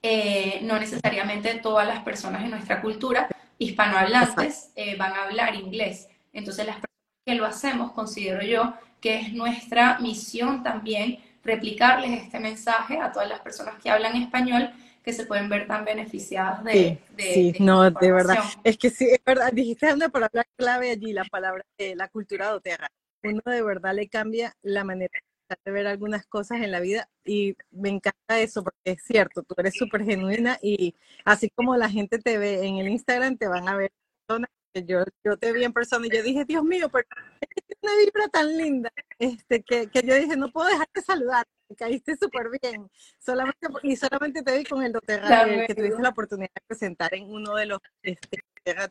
eh, 0.03 0.61
no 0.63 0.79
necesariamente 0.79 1.55
todas 1.55 1.89
las 1.89 2.03
personas 2.05 2.45
en 2.45 2.51
nuestra 2.51 2.81
cultura 2.81 3.29
hispanohablantes 3.59 4.71
eh, 4.77 4.97
van 4.97 5.15
a 5.15 5.25
hablar 5.25 5.55
inglés. 5.55 6.09
Entonces, 6.33 6.67
las 6.67 6.77
personas 6.77 7.25
que 7.25 7.35
lo 7.35 7.47
hacemos, 7.47 7.93
considero 7.93 8.43
yo 8.43 8.75
que 9.01 9.17
es 9.17 9.33
nuestra 9.33 9.99
misión 10.01 10.63
también 10.63 11.19
replicarles 11.45 12.23
este 12.23 12.39
mensaje 12.41 12.99
a 12.99 13.13
todas 13.13 13.29
las 13.29 13.41
personas 13.41 13.77
que 13.83 13.91
hablan 13.91 14.17
español 14.17 14.71
que 15.03 15.13
se 15.13 15.27
pueden 15.27 15.49
ver 15.49 15.67
tan 15.67 15.85
beneficiadas 15.85 16.63
de, 16.65 17.01
sí, 17.17 17.53
sí, 17.55 17.63
no, 17.63 17.91
de 17.91 18.13
verdad. 18.13 18.39
Es 18.65 18.77
que 18.77 18.91
sí, 18.91 19.09
es 19.11 19.23
verdad, 19.25 19.53
dijiste 19.53 19.93
una 19.93 20.09
palabra 20.09 20.45
clave 20.57 20.91
allí, 20.91 21.13
la 21.13 21.25
palabra 21.25 21.65
de 21.79 21.97
la 21.97 22.09
cultura 22.09 22.49
doterra. 22.49 22.89
Uno 23.23 23.43
de 23.47 23.63
verdad 23.63 23.95
le 23.95 24.09
cambia 24.09 24.55
la 24.63 24.85
manera 24.85 25.19
de 25.65 25.73
ver 25.73 25.87
algunas 25.87 26.27
cosas 26.27 26.61
en 26.61 26.71
la 26.71 26.81
vida 26.81 27.09
y 27.25 27.57
me 27.71 27.89
encanta 27.89 28.39
eso 28.39 28.63
porque 28.63 28.79
es 28.85 29.03
cierto, 29.03 29.43
tú 29.43 29.55
eres 29.57 29.75
súper 29.75 30.05
genuina 30.05 30.59
y 30.63 30.95
así 31.25 31.49
como 31.51 31.77
la 31.77 31.89
gente 31.89 32.19
te 32.19 32.37
ve 32.37 32.67
en 32.67 32.77
el 32.77 32.89
Instagram, 32.89 33.39
te 33.39 33.49
van 33.49 33.67
a 33.67 33.77
ver 33.77 33.91
personas 34.27 34.51
yo, 34.75 35.05
yo 35.25 35.37
te 35.37 35.53
vi 35.53 35.65
en 35.65 35.73
persona 35.73 36.07
y 36.07 36.11
yo 36.11 36.23
dije, 36.23 36.45
Dios 36.45 36.63
mío, 36.65 36.89
pero 36.89 37.07
es 37.41 37.79
una 37.83 37.93
vibra 37.97 38.29
tan 38.29 38.57
linda 38.57 38.91
este, 39.19 39.63
que, 39.63 39.89
que 39.89 40.03
yo 40.03 40.15
dije, 40.15 40.37
no 40.37 40.51
puedo 40.51 40.69
dejar 40.69 40.89
de 40.95 41.03
saludar, 41.03 41.47
caíste 41.77 42.17
súper 42.17 42.49
bien, 42.63 42.91
solamente, 43.19 43.69
y 43.83 43.97
solamente 43.97 44.43
te 44.43 44.59
vi 44.59 44.65
con 44.65 44.83
el 44.83 44.93
doTERRA, 44.93 45.67
que 45.67 45.75
tuviste 45.75 46.03
la 46.03 46.11
oportunidad 46.11 46.51
de 46.55 46.63
presentar 46.67 47.15
en 47.15 47.31
uno 47.31 47.55
de 47.55 47.67
los 47.67 47.81
este, 48.03 48.43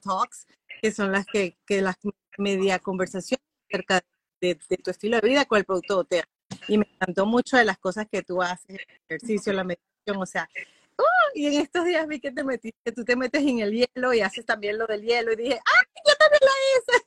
Talks, 0.03 0.48
que 0.81 0.91
son 0.91 1.12
las 1.12 1.25
que, 1.25 1.57
que 1.65 1.81
las 1.81 1.96
media 2.38 2.79
conversaciones 2.79 3.43
acerca 3.69 4.01
de, 4.41 4.60
de, 4.69 4.77
tu 4.77 4.91
estilo 4.91 5.19
de 5.19 5.27
vida 5.27 5.46
con 5.46 5.57
el 5.57 5.65
producto 5.65 5.96
doTERRA 5.96 6.29
y 6.67 6.77
me 6.77 6.86
encantó 6.89 7.25
mucho 7.25 7.57
de 7.57 7.65
las 7.65 7.77
cosas 7.77 8.07
que 8.12 8.24
tú 8.24 8.41
haces, 8.41 8.69
el 8.69 8.79
ejercicio, 9.10 9.53
la 9.53 9.63
meditación, 9.63 10.17
o 10.17 10.25
sea, 10.25 10.50
¡uh! 10.98 11.03
y 11.34 11.48
en 11.48 11.62
estos 11.62 11.86
días 11.86 12.07
vi 12.07 12.19
que 12.19 12.31
te 12.31 12.43
metiste, 12.43 12.91
tú 12.91 13.03
te 13.03 13.15
metes 13.15 13.41
en 13.41 13.60
el 13.60 13.72
hielo 13.72 14.13
y 14.13 14.22
haces 14.22 14.46
también 14.46 14.77
lo 14.77 14.88
del 14.88 15.01
hielo 15.01 15.34
y 15.34 15.36
dije, 15.36 15.53
¡ay, 15.53 16.03
yo 16.07 16.15
también 16.15 16.41
lo 16.41 16.93
hice! 16.93 17.07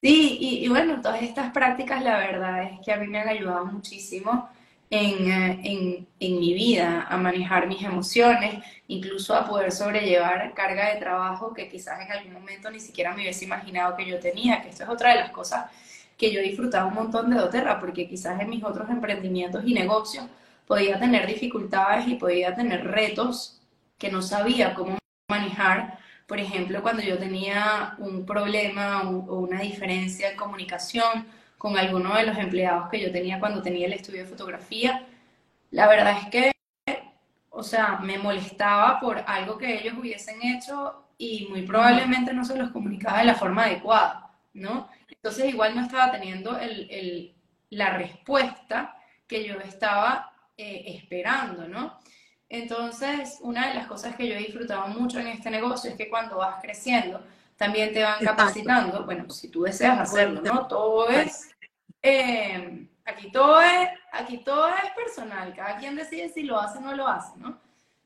Sí, 0.00 0.38
y, 0.40 0.64
y 0.64 0.68
bueno, 0.68 1.00
todas 1.00 1.22
estas 1.22 1.50
prácticas 1.52 2.02
la 2.02 2.18
verdad 2.18 2.62
es 2.64 2.80
que 2.84 2.92
a 2.92 2.96
mí 2.98 3.08
me 3.08 3.18
han 3.18 3.28
ayudado 3.28 3.64
muchísimo 3.66 4.48
en, 4.90 5.30
en, 5.30 6.06
en, 6.20 6.40
mi 6.40 6.54
vida, 6.54 7.06
a 7.08 7.16
manejar 7.16 7.66
mis 7.66 7.82
emociones, 7.82 8.64
incluso 8.86 9.34
a 9.34 9.46
poder 9.46 9.72
sobrellevar 9.72 10.54
carga 10.54 10.94
de 10.94 11.00
trabajo 11.00 11.52
que 11.52 11.68
quizás 11.68 12.00
en 12.00 12.12
algún 12.12 12.32
momento 12.32 12.70
ni 12.70 12.80
siquiera 12.80 13.12
me 13.14 13.22
hubiese 13.22 13.44
imaginado 13.44 13.96
que 13.96 14.06
yo 14.06 14.18
tenía, 14.20 14.62
que 14.62 14.68
esto 14.70 14.84
es 14.84 14.88
otra 14.88 15.10
de 15.10 15.16
las 15.20 15.30
cosas 15.30 15.70
que 16.16 16.32
yo 16.32 16.40
disfrutaba 16.40 16.86
un 16.86 16.94
montón 16.94 17.30
de 17.30 17.36
doTERRA, 17.36 17.78
porque 17.80 18.08
quizás 18.08 18.40
en 18.40 18.50
mis 18.50 18.64
otros 18.64 18.88
emprendimientos 18.90 19.64
y 19.66 19.74
negocios 19.74 20.26
podía 20.66 20.98
tener 20.98 21.26
dificultades 21.26 22.08
y 22.08 22.14
podía 22.14 22.54
tener 22.54 22.84
retos 22.86 23.60
que 23.98 24.10
no 24.10 24.22
sabía 24.22 24.74
cómo 24.74 24.98
manejar. 25.30 25.98
Por 26.28 26.38
ejemplo, 26.38 26.82
cuando 26.82 27.02
yo 27.02 27.18
tenía 27.18 27.96
un 27.98 28.24
problema 28.24 29.02
o 29.02 29.40
una 29.40 29.62
diferencia 29.62 30.30
en 30.30 30.36
comunicación, 30.36 31.26
con 31.58 31.76
alguno 31.76 32.14
de 32.14 32.24
los 32.24 32.38
empleados 32.38 32.88
que 32.88 33.00
yo 33.00 33.12
tenía 33.12 33.40
cuando 33.40 33.60
tenía 33.60 33.86
el 33.86 33.92
estudio 33.92 34.22
de 34.22 34.30
fotografía. 34.30 35.06
La 35.72 35.88
verdad 35.88 36.16
es 36.22 36.30
que, 36.30 36.52
o 37.50 37.62
sea, 37.64 37.98
me 37.98 38.16
molestaba 38.18 39.00
por 39.00 39.18
algo 39.26 39.58
que 39.58 39.80
ellos 39.80 39.94
hubiesen 39.98 40.40
hecho 40.42 41.04
y 41.18 41.48
muy 41.50 41.62
probablemente 41.62 42.32
no 42.32 42.44
se 42.44 42.56
los 42.56 42.70
comunicaba 42.70 43.18
de 43.18 43.24
la 43.24 43.34
forma 43.34 43.64
adecuada, 43.64 44.30
¿no? 44.54 44.88
Entonces 45.10 45.46
igual 45.46 45.74
no 45.74 45.82
estaba 45.82 46.12
teniendo 46.12 46.56
el, 46.58 46.88
el, 46.90 47.34
la 47.70 47.90
respuesta 47.98 48.96
que 49.26 49.44
yo 49.44 49.54
estaba 49.58 50.32
eh, 50.56 50.84
esperando, 50.86 51.66
¿no? 51.66 51.98
Entonces, 52.48 53.38
una 53.42 53.68
de 53.68 53.74
las 53.74 53.86
cosas 53.86 54.16
que 54.16 54.26
yo 54.26 54.34
he 54.34 54.38
disfrutado 54.38 54.88
mucho 54.88 55.18
en 55.18 55.26
este 55.28 55.50
negocio 55.50 55.90
es 55.90 55.96
que 55.96 56.08
cuando 56.08 56.38
vas 56.38 56.60
creciendo, 56.62 57.22
también 57.56 57.92
te 57.92 58.02
van 58.02 58.24
capacitando, 58.24 59.04
bueno, 59.04 59.28
si 59.30 59.48
tú 59.48 59.62
deseas 59.62 59.98
hacerlo, 59.98 60.40
¿no? 60.40 60.66
Todo 60.66 61.10
es, 61.10 61.50
eh, 62.00 62.86
aquí, 63.04 63.30
todo 63.30 63.60
es, 63.60 63.88
aquí 64.12 64.38
todo 64.38 64.68
es 64.68 64.90
personal, 64.96 65.52
cada 65.54 65.76
quien 65.76 65.96
decide 65.96 66.28
si 66.28 66.44
lo 66.44 66.58
hace 66.58 66.78
o 66.78 66.80
no 66.80 66.94
lo 66.94 67.06
hace, 67.06 67.36
¿no? 67.38 67.58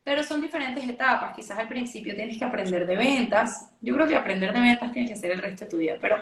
Pero 0.03 0.25
son 0.25 0.41
diferentes 0.41 0.89
etapas, 0.89 1.37
quizás 1.37 1.59
al 1.59 1.69
principio 1.69 2.17
tienes 2.17 2.37
que 2.37 2.45
aprender 2.45 2.87
de 2.87 2.97
ventas, 2.97 3.71
yo 3.81 3.95
creo 3.95 4.09
que 4.09 4.17
aprender 4.17 4.53
de 4.53 4.61
ventas 4.61 4.91
tienes 4.91 5.11
que 5.11 5.19
hacer 5.19 5.31
el 5.31 5.43
resto 5.43 5.67
de 5.67 5.71
tu 5.71 5.77
vida, 5.77 5.97
pero 6.01 6.17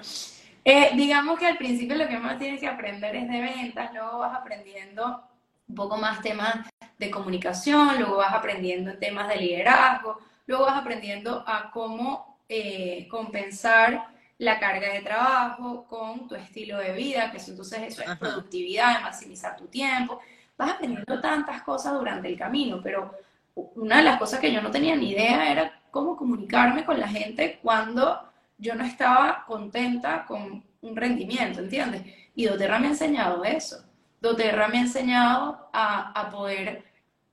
eh, 0.65 0.91
digamos 0.95 1.39
que 1.39 1.47
al 1.47 1.57
principio 1.57 1.97
lo 1.97 2.07
que 2.07 2.19
más 2.19 2.37
tienes 2.39 2.61
que 2.61 2.67
aprender 2.67 3.17
es 3.17 3.29
de 3.29 3.41
ventas, 3.41 3.93
luego 3.95 4.19
vas 4.19 4.37
aprendiendo 4.37 5.23
un 5.71 5.75
poco 5.77 5.97
más 5.97 6.21
temas 6.21 6.67
de 6.99 7.11
comunicación, 7.11 7.99
luego 7.99 8.17
vas 8.17 8.35
aprendiendo 8.35 8.99
temas 8.99 9.29
de 9.29 9.37
liderazgo, 9.37 10.19
luego 10.47 10.65
vas 10.65 10.77
aprendiendo 10.77 11.45
a 11.47 11.71
cómo 11.71 12.39
eh, 12.49 13.07
compensar 13.09 14.09
la 14.39 14.59
carga 14.59 14.93
de 14.93 15.01
trabajo 15.01 15.87
con 15.87 16.27
tu 16.27 16.35
estilo 16.35 16.79
de 16.79 16.93
vida, 16.93 17.31
que 17.31 17.37
eso, 17.37 17.53
entonces 17.53 17.83
eso 17.83 18.03
es 18.03 18.19
productividad, 18.19 19.01
maximizar 19.01 19.57
tu 19.57 19.67
tiempo. 19.69 20.21
Vas 20.59 20.73
aprendiendo 20.73 21.21
tantas 21.21 21.63
cosas 21.63 21.95
durante 21.95 22.27
el 22.27 22.37
camino, 22.37 22.81
pero 22.83 23.15
una 23.55 23.99
de 23.99 24.03
las 24.03 24.19
cosas 24.19 24.41
que 24.41 24.53
yo 24.53 24.61
no 24.61 24.71
tenía 24.71 24.97
ni 24.97 25.11
idea 25.11 25.53
era 25.53 25.81
cómo 25.91 26.17
comunicarme 26.17 26.85
con 26.85 26.99
la 26.99 27.07
gente 27.07 27.61
cuando 27.63 28.29
yo 28.59 28.75
no 28.75 28.85
estaba 28.85 29.45
contenta 29.47 30.25
con 30.27 30.65
un 30.83 30.97
rendimiento, 30.97 31.61
¿entiendes? 31.61 32.03
Y 32.35 32.47
doTERRA 32.47 32.79
me 32.79 32.89
ha 32.89 32.91
enseñado 32.91 33.45
eso. 33.45 33.85
doTERRA 34.21 34.69
me 34.69 34.79
ha 34.79 34.83
enseñado 34.83 35.69
a, 35.73 36.13
a 36.13 36.31
poder 36.31 36.85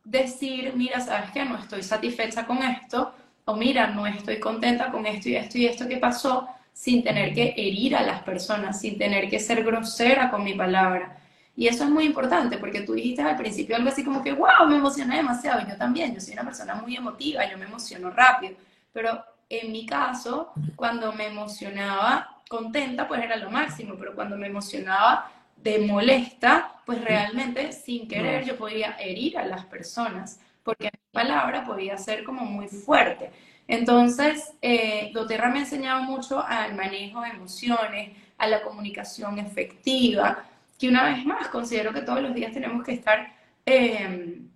decir, 0.04 0.74
mira, 0.76 1.00
sabes 1.02 1.32
que 1.32 1.44
no 1.44 1.58
estoy 1.58 1.84
satisfecha 1.84 2.46
con 2.46 2.60
esto, 2.64 3.14
o 3.46 3.56
mira, 3.56 3.88
no 3.88 4.08
estoy 4.08 4.40
contenta 4.40 4.92
con 4.92 5.06
esto 5.06 5.30
y 5.30 5.36
esto 5.36 5.58
y 5.58 5.66
esto 5.66 5.88
que 5.88 5.98
pasó, 5.98 6.48
sin 6.74 7.04
tener 7.04 7.34
que 7.34 7.54
herir 7.58 7.96
a 7.96 8.04
las 8.04 8.22
personas, 8.24 8.80
sin 8.80 8.98
tener 8.98 9.30
que 9.30 9.40
ser 9.40 9.64
grosera 9.64 10.30
con 10.30 10.44
mi 10.44 10.54
palabra. 10.54 11.18
Y 11.56 11.68
eso 11.68 11.86
es 11.86 11.90
muy 11.90 12.06
importante 12.06 12.60
porque 12.60 12.82
tú 12.82 12.94
dijiste 12.94 13.24
al 13.24 13.36
principio 13.36 13.76
algo 13.76 13.90
así 13.90 14.04
como 14.04 14.22
que, 14.22 14.32
wow, 14.32 14.68
me 14.68 14.76
emocioné 14.76 15.18
demasiado. 15.18 15.62
Y 15.62 15.72
yo 15.72 15.76
también, 15.76 16.14
yo 16.14 16.22
soy 16.22 16.34
una 16.34 16.44
persona 16.44 16.76
muy 16.76 16.96
emotiva, 16.96 17.50
yo 17.50 17.58
me 17.58 17.66
emociono 17.66 18.12
rápido. 18.12 18.56
Pero 18.94 19.24
en 19.50 19.72
mi 19.72 19.88
caso, 19.88 20.52
cuando 20.76 21.12
me 21.14 21.26
emocionaba 21.28 22.42
contenta, 22.48 23.08
pues 23.08 23.24
era 23.24 23.38
lo 23.38 23.50
máximo. 23.50 23.96
Pero 23.98 24.14
cuando 24.14 24.38
me 24.38 24.46
emocionaba 24.46 25.32
de 25.64 25.80
molesta, 25.80 26.82
pues 26.86 27.04
realmente 27.04 27.72
sin 27.72 28.08
querer 28.08 28.46
yo 28.46 28.58
podía 28.58 28.96
herir 29.00 29.38
a 29.38 29.46
las 29.46 29.66
personas. 29.66 30.40
Porque 30.64 30.86
mi 30.86 31.00
palabra 31.12 31.66
podía 31.66 31.98
ser 31.98 32.24
como 32.24 32.46
muy 32.46 32.68
fuerte. 32.68 33.32
Entonces, 33.68 34.52
eh, 34.62 35.12
doTERRA 35.14 35.50
me 35.50 35.60
ha 35.60 35.62
enseñado 35.62 36.02
mucho 36.04 36.42
al 36.42 36.76
manejo 36.76 37.22
de 37.22 37.30
emociones, 37.30 38.18
a 38.38 38.48
la 38.48 38.62
comunicación 38.62 39.40
efectiva, 39.40 40.46
que 40.80 40.88
una 40.88 41.04
vez 41.06 41.26
más 41.26 41.48
considero 41.50 41.92
que 41.94 42.02
todos 42.02 42.22
los 42.22 42.34
días 42.34 42.54
tenemos 42.54 42.84
que 42.84 42.94
estar 42.94 43.34
em, 43.66 44.50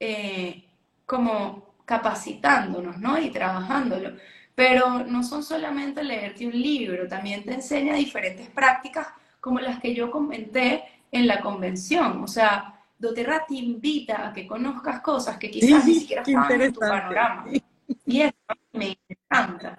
eh, 0.00 0.64
como 1.04 1.74
capacitándonos, 1.84 2.98
¿no? 2.98 3.18
Y 3.18 3.30
trabajándolo. 3.30 4.16
Pero 4.54 5.04
no 5.04 5.22
son 5.22 5.42
solamente 5.42 6.02
leerte 6.02 6.46
un 6.46 6.60
libro, 6.60 7.06
también 7.08 7.44
te 7.44 7.52
enseña 7.54 7.94
diferentes 7.94 8.48
prácticas 8.48 9.08
como 9.46 9.60
las 9.60 9.78
que 9.78 9.94
yo 9.94 10.10
comenté 10.10 10.82
en 11.12 11.28
la 11.28 11.40
convención. 11.40 12.20
O 12.20 12.26
sea, 12.26 12.82
doTERRA 12.98 13.46
te 13.46 13.54
invita 13.54 14.26
a 14.26 14.32
que 14.32 14.44
conozcas 14.44 15.00
cosas 15.02 15.38
que 15.38 15.52
quizás 15.52 15.86
ni 15.86 15.94
siquiera 15.94 16.22
estaban 16.22 16.60
en 16.60 16.72
tu 16.72 16.80
panorama. 16.80 17.46
Y 18.04 18.22
eso 18.22 18.34
me 18.72 18.98
encanta. 19.08 19.78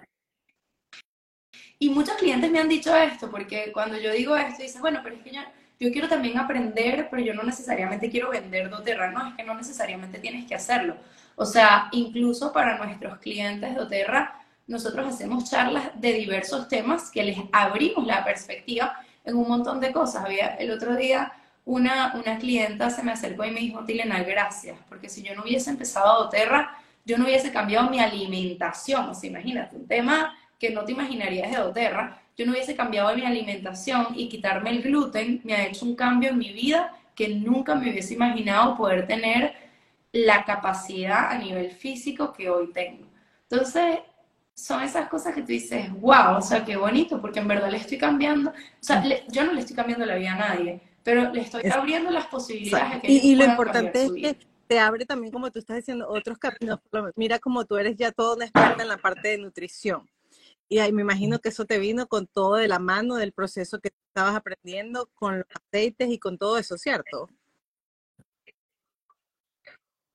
Y 1.80 1.90
muchos 1.90 2.16
clientes 2.16 2.50
me 2.50 2.60
han 2.60 2.70
dicho 2.70 2.96
esto, 2.96 3.30
porque 3.30 3.74
cuando 3.74 4.00
yo 4.00 4.14
digo 4.14 4.38
esto, 4.38 4.64
dicen, 4.64 4.80
bueno, 4.80 5.02
pero 5.04 5.18
es 5.18 5.22
que 5.22 5.32
yo, 5.32 5.42
yo 5.82 5.92
quiero 5.92 6.08
también 6.08 6.38
aprender, 6.38 7.10
pero 7.12 7.22
yo 7.22 7.34
no 7.34 7.44
necesariamente 7.44 8.10
quiero 8.10 8.30
vender 8.30 8.70
doTERRA. 8.70 9.12
No, 9.12 9.28
es 9.28 9.36
que 9.36 9.44
no 9.44 9.54
necesariamente 9.54 10.20
tienes 10.20 10.48
que 10.48 10.56
hacerlo. 10.56 10.96
O 11.36 11.46
sea, 11.46 11.90
incluso 11.92 12.54
para 12.54 12.78
nuestros 12.78 13.18
clientes 13.18 13.76
doTERRA, 13.76 14.46
nosotros 14.66 15.10
hacemos 15.10 15.50
charlas 15.50 15.92
de 16.00 16.14
diversos 16.14 16.70
temas 16.70 17.12
que 17.12 17.24
les 17.24 17.38
abrimos 17.52 18.08
la 18.08 18.24
perspectiva 18.24 18.98
en 19.28 19.36
un 19.36 19.48
montón 19.48 19.80
de 19.80 19.92
cosas. 19.92 20.26
Había 20.26 20.56
el 20.56 20.72
otro 20.72 20.96
día 20.96 21.34
una, 21.66 22.14
una 22.16 22.38
clienta 22.38 22.90
se 22.90 23.04
me 23.04 23.12
acercó 23.12 23.44
y 23.44 23.52
me 23.52 23.60
dijo, 23.60 23.84
Tilena, 23.84 24.24
gracias, 24.24 24.80
porque 24.88 25.10
si 25.10 25.22
yo 25.22 25.36
no 25.36 25.44
hubiese 25.44 25.70
empezado 25.70 26.24
doTERRA, 26.24 26.78
yo 27.06 27.18
no 27.18 27.26
hubiese 27.26 27.52
cambiado 27.52 27.90
mi 27.90 28.00
alimentación. 28.00 29.10
O 29.10 29.14
sea, 29.14 29.30
imagínate, 29.30 29.76
un 29.76 29.88
tema 29.88 30.34
que 30.58 30.72
no 30.72 30.86
te 30.86 30.94
imaginarías 30.94 31.52
de 31.52 31.58
doTERRA, 31.58 32.22
yo 32.38 32.46
no 32.46 32.54
hubiese 32.54 32.76
cambiado 32.76 33.14
mi 33.16 33.24
alimentación 33.24 34.08
y 34.16 34.30
quitarme 34.30 34.70
el 34.70 34.82
gluten 34.82 35.42
me 35.44 35.56
ha 35.56 35.68
hecho 35.68 35.86
un 35.86 35.96
cambio 35.96 36.30
en 36.30 36.38
mi 36.38 36.54
vida 36.54 36.94
que 37.16 37.30
nunca 37.30 37.76
me 37.76 37.90
hubiese 37.90 38.14
imaginado 38.14 38.78
poder 38.78 39.08
tener 39.08 39.56
la 40.12 40.46
capacidad 40.46 41.32
a 41.32 41.38
nivel 41.38 41.72
físico 41.72 42.32
que 42.32 42.50
hoy 42.50 42.72
tengo. 42.72 43.08
Entonces, 43.50 44.00
son 44.58 44.82
esas 44.82 45.08
cosas 45.08 45.36
que 45.36 45.42
tú 45.42 45.50
dices, 45.50 45.92
wow, 46.02 46.38
o 46.38 46.42
sea, 46.42 46.66
qué 46.66 46.76
bonito, 46.76 47.22
porque 47.22 47.40
en 47.40 47.48
verdad 47.48 47.70
le 47.70 47.78
estoy 47.78 48.00
cambiando, 48.00 48.50
o 48.50 48.54
sea, 48.80 49.04
yo 49.30 49.46
no 49.46 49.54
le 49.54 49.60
estoy 49.60 49.76
cambiando 49.76 50.04
la 50.04 50.16
vida 50.16 50.34
a 50.34 50.38
nadie, 50.38 50.82
pero 51.04 51.32
le 51.32 51.42
estoy 51.42 51.70
abriendo 51.70 52.10
las 52.10 52.26
posibilidades 52.26 52.96
de 52.96 53.02
que 53.02 53.12
y, 53.12 53.18
y 53.18 53.36
lo 53.36 53.46
importante 53.46 54.04
es 54.04 54.12
que 54.12 54.38
te 54.66 54.80
abre 54.80 55.06
también, 55.06 55.32
como 55.32 55.52
tú 55.52 55.60
estás 55.60 55.78
diciendo, 55.78 56.08
otros 56.10 56.40
caminos. 56.40 56.80
Mira 57.16 57.38
como 57.38 57.66
tú 57.66 57.78
eres 57.78 57.96
ya 57.96 58.12
toda 58.12 58.36
una 58.36 58.46
experta 58.46 58.82
en 58.82 58.90
la 58.90 58.98
parte 58.98 59.30
de 59.30 59.38
nutrición. 59.38 60.10
Y 60.68 60.80
ahí 60.80 60.92
me 60.92 61.04
imagino 61.04 61.40
que 61.40 61.50
eso 61.50 61.66
te 61.66 61.78
vino 61.78 62.08
con 62.08 62.26
todo 62.26 62.56
de 62.56 62.68
la 62.68 62.80
mano 62.80 63.16
del 63.16 63.32
proceso 63.32 63.80
que 63.80 63.92
estabas 64.10 64.36
aprendiendo 64.36 65.08
con 65.16 65.38
los 65.38 65.48
aceites 65.54 66.10
y 66.10 66.18
con 66.18 66.38
todo 66.38 66.58
eso, 66.58 66.78
¿cierto? 66.78 67.30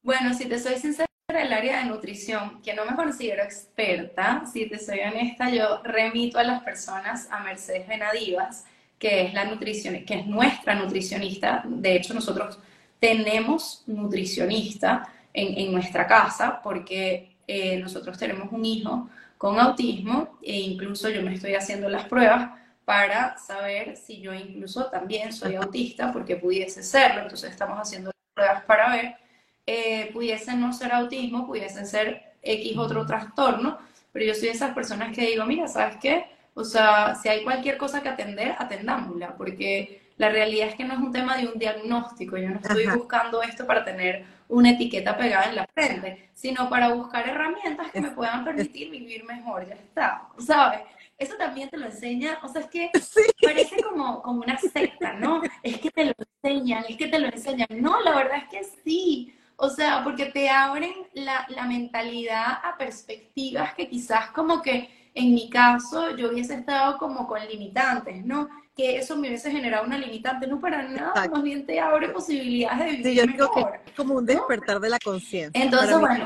Bueno, 0.02 0.34
si 0.34 0.46
te 0.46 0.58
soy 0.58 0.74
sincera, 0.74 1.08
el 1.36 1.52
área 1.52 1.78
de 1.78 1.86
nutrición, 1.86 2.60
que 2.62 2.74
no 2.74 2.84
me 2.84 2.94
considero 2.94 3.42
experta, 3.42 4.44
si 4.50 4.68
te 4.68 4.78
soy 4.78 5.00
honesta, 5.00 5.50
yo 5.50 5.82
remito 5.82 6.38
a 6.38 6.44
las 6.44 6.62
personas 6.62 7.28
a 7.30 7.40
Mercedes 7.40 7.88
Benadivas, 7.88 8.64
que 8.98 9.22
es 9.22 9.34
la 9.34 9.44
nutrición, 9.44 10.04
que 10.04 10.20
es 10.20 10.26
nuestra 10.26 10.74
nutricionista. 10.74 11.62
De 11.66 11.96
hecho, 11.96 12.14
nosotros 12.14 12.58
tenemos 13.00 13.82
nutricionista 13.86 15.08
en, 15.34 15.72
nuestra 15.72 16.06
casa 16.06 16.60
porque 16.62 17.36
eh, 17.46 17.78
nosotros 17.78 18.16
tenemos 18.16 18.52
un 18.52 18.64
hijo 18.64 19.08
con 19.38 19.58
autismo 19.58 20.38
e 20.42 20.60
incluso 20.60 21.08
yo 21.08 21.22
me 21.22 21.34
estoy 21.34 21.54
haciendo 21.54 21.88
las 21.88 22.04
pruebas 22.04 22.50
para 22.84 23.36
saber 23.38 23.96
si 23.96 24.20
yo 24.20 24.32
incluso 24.32 24.86
también 24.86 25.32
soy 25.32 25.56
autista 25.56 26.12
porque 26.12 26.36
pudiese 26.36 26.82
serlo. 26.82 27.22
Entonces 27.22 27.50
estamos 27.50 27.78
haciendo 27.78 28.10
las 28.10 28.34
pruebas 28.34 28.64
para 28.64 28.90
ver. 28.90 29.21
Eh, 29.66 30.10
pudiesen 30.12 30.60
no 30.60 30.72
ser 30.72 30.92
autismo, 30.92 31.46
pudiesen 31.46 31.86
ser 31.86 32.34
X 32.42 32.76
otro 32.76 33.06
trastorno, 33.06 33.78
pero 34.10 34.26
yo 34.26 34.34
soy 34.34 34.48
de 34.48 34.50
esas 34.50 34.74
personas 34.74 35.14
que 35.14 35.26
digo, 35.26 35.44
mira, 35.44 35.68
¿sabes 35.68 35.96
qué? 36.00 36.26
O 36.54 36.64
sea, 36.64 37.14
si 37.14 37.28
hay 37.28 37.44
cualquier 37.44 37.78
cosa 37.78 38.02
que 38.02 38.08
atender, 38.08 38.54
atendámosla, 38.58 39.36
porque 39.36 40.02
la 40.16 40.28
realidad 40.28 40.68
es 40.68 40.74
que 40.74 40.84
no 40.84 40.94
es 40.94 41.00
un 41.00 41.12
tema 41.12 41.36
de 41.36 41.46
un 41.46 41.58
diagnóstico, 41.58 42.36
yo 42.36 42.50
no 42.50 42.60
estoy 42.60 42.86
buscando 42.86 43.42
esto 43.42 43.66
para 43.66 43.84
tener 43.84 44.24
una 44.48 44.70
etiqueta 44.70 45.16
pegada 45.16 45.48
en 45.48 45.56
la 45.56 45.66
frente, 45.72 46.30
sino 46.34 46.68
para 46.68 46.92
buscar 46.92 47.26
herramientas 47.28 47.90
que 47.90 48.00
me 48.00 48.10
puedan 48.10 48.44
permitir 48.44 48.90
vivir 48.90 49.24
mejor, 49.24 49.66
ya 49.66 49.74
está, 49.74 50.28
¿sabes? 50.38 50.80
Eso 51.16 51.36
también 51.36 51.70
te 51.70 51.78
lo 51.78 51.86
enseña, 51.86 52.38
o 52.42 52.48
sea, 52.48 52.62
es 52.62 52.66
que 52.68 52.90
parece 53.42 53.82
como, 53.82 54.20
como 54.22 54.42
una 54.42 54.58
secta, 54.58 55.14
¿no? 55.14 55.40
Es 55.62 55.78
que 55.78 55.90
te 55.90 56.04
lo 56.06 56.12
enseñan, 56.42 56.84
es 56.88 56.96
que 56.96 57.06
te 57.06 57.18
lo 57.18 57.28
enseñan. 57.28 57.68
No, 57.70 58.00
la 58.00 58.14
verdad 58.14 58.38
es 58.38 58.48
que 58.48 58.64
sí. 58.84 59.34
O 59.56 59.68
sea, 59.68 60.02
porque 60.02 60.26
te 60.26 60.48
abren 60.48 60.94
la, 61.14 61.46
la 61.48 61.64
mentalidad 61.64 62.58
a 62.64 62.76
perspectivas 62.76 63.74
que 63.74 63.88
quizás 63.88 64.30
como 64.30 64.60
que 64.62 65.10
en 65.14 65.34
mi 65.34 65.50
caso 65.50 66.16
yo 66.16 66.30
hubiese 66.30 66.54
estado 66.54 66.98
como 66.98 67.26
con 67.26 67.46
limitantes, 67.46 68.24
¿no? 68.24 68.48
que 68.74 68.96
eso 68.96 69.16
me 69.16 69.28
hubiese 69.28 69.50
generado 69.50 69.84
una 69.84 69.98
limitante, 69.98 70.46
no 70.46 70.58
para 70.58 70.82
nada, 70.82 71.28
más 71.28 71.42
bien 71.42 71.66
te 71.66 71.78
abre 71.78 72.08
posibilidades 72.08 73.02
de 73.02 73.10
vivir 73.10 73.12
sí, 73.12 73.14
yo 73.14 73.26
digo 73.26 73.52
Que 73.52 73.60
es 73.90 73.92
como 73.94 74.14
un 74.14 74.24
despertar 74.24 74.80
de 74.80 74.88
la 74.88 74.98
conciencia. 74.98 75.62
Entonces, 75.62 75.98
bueno. 75.98 76.24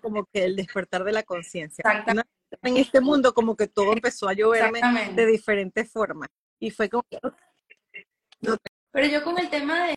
como 0.00 0.24
que 0.24 0.44
el 0.44 0.56
despertar 0.56 1.04
de 1.04 1.12
la 1.12 1.22
conciencia. 1.22 1.84
En 2.62 2.76
este 2.76 3.00
mundo 3.00 3.32
como 3.32 3.56
que 3.56 3.68
todo 3.68 3.92
empezó 3.92 4.28
a 4.28 4.32
lloverme 4.32 4.80
de 5.14 5.26
diferentes 5.26 5.90
formas. 5.90 6.28
Y 6.58 6.70
fue 6.70 6.88
como... 6.88 7.04
Pero 8.90 9.06
yo 9.06 9.24
con 9.24 9.38
el 9.38 9.48
tema 9.50 9.86
de, 9.86 9.94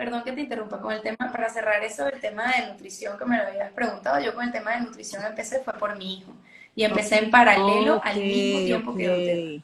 perdón 0.00 0.24
que 0.24 0.32
te 0.32 0.40
interrumpa, 0.40 0.80
con 0.80 0.94
el 0.94 1.02
tema, 1.02 1.30
para 1.30 1.50
cerrar 1.50 1.84
eso, 1.84 2.08
el 2.08 2.18
tema 2.22 2.50
de 2.52 2.68
nutrición 2.68 3.18
que 3.18 3.26
me 3.26 3.36
lo 3.36 3.46
habías 3.46 3.70
preguntado, 3.72 4.18
yo 4.18 4.34
con 4.34 4.46
el 4.46 4.50
tema 4.50 4.70
de 4.70 4.80
nutrición 4.80 5.22
empecé 5.26 5.60
fue 5.60 5.74
por 5.74 5.94
mi 5.98 6.14
hijo. 6.14 6.32
Y 6.74 6.84
empecé 6.84 7.18
en 7.18 7.30
paralelo 7.30 8.00
al 8.02 8.16
mismo 8.16 8.60
tiempo 8.60 8.96
que 8.96 9.04
que 9.04 9.62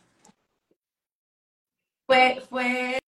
fue, 2.06 2.42
fue, 2.50 2.98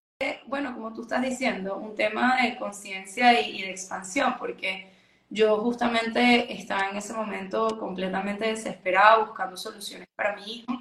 bueno, 0.47 0.73
como 0.73 0.95
tú 0.95 1.03
estás 1.03 1.21
diciendo, 1.21 1.77
un 1.77 1.95
tema 1.95 2.41
de 2.41 2.57
conciencia 2.57 3.39
y, 3.39 3.61
de 3.61 3.73
expansión, 3.73 4.37
porque 4.39 4.91
yo 5.29 5.59
justamente 5.59 6.51
estaba 6.59 6.89
en 6.89 6.97
ese 6.97 7.13
momento 7.13 7.79
completamente 7.79 8.47
desesperada 8.47 9.19
buscando 9.19 9.59
soluciones 9.59 10.09
para 10.17 10.35
mi 10.35 10.51
hijo, 10.51 10.81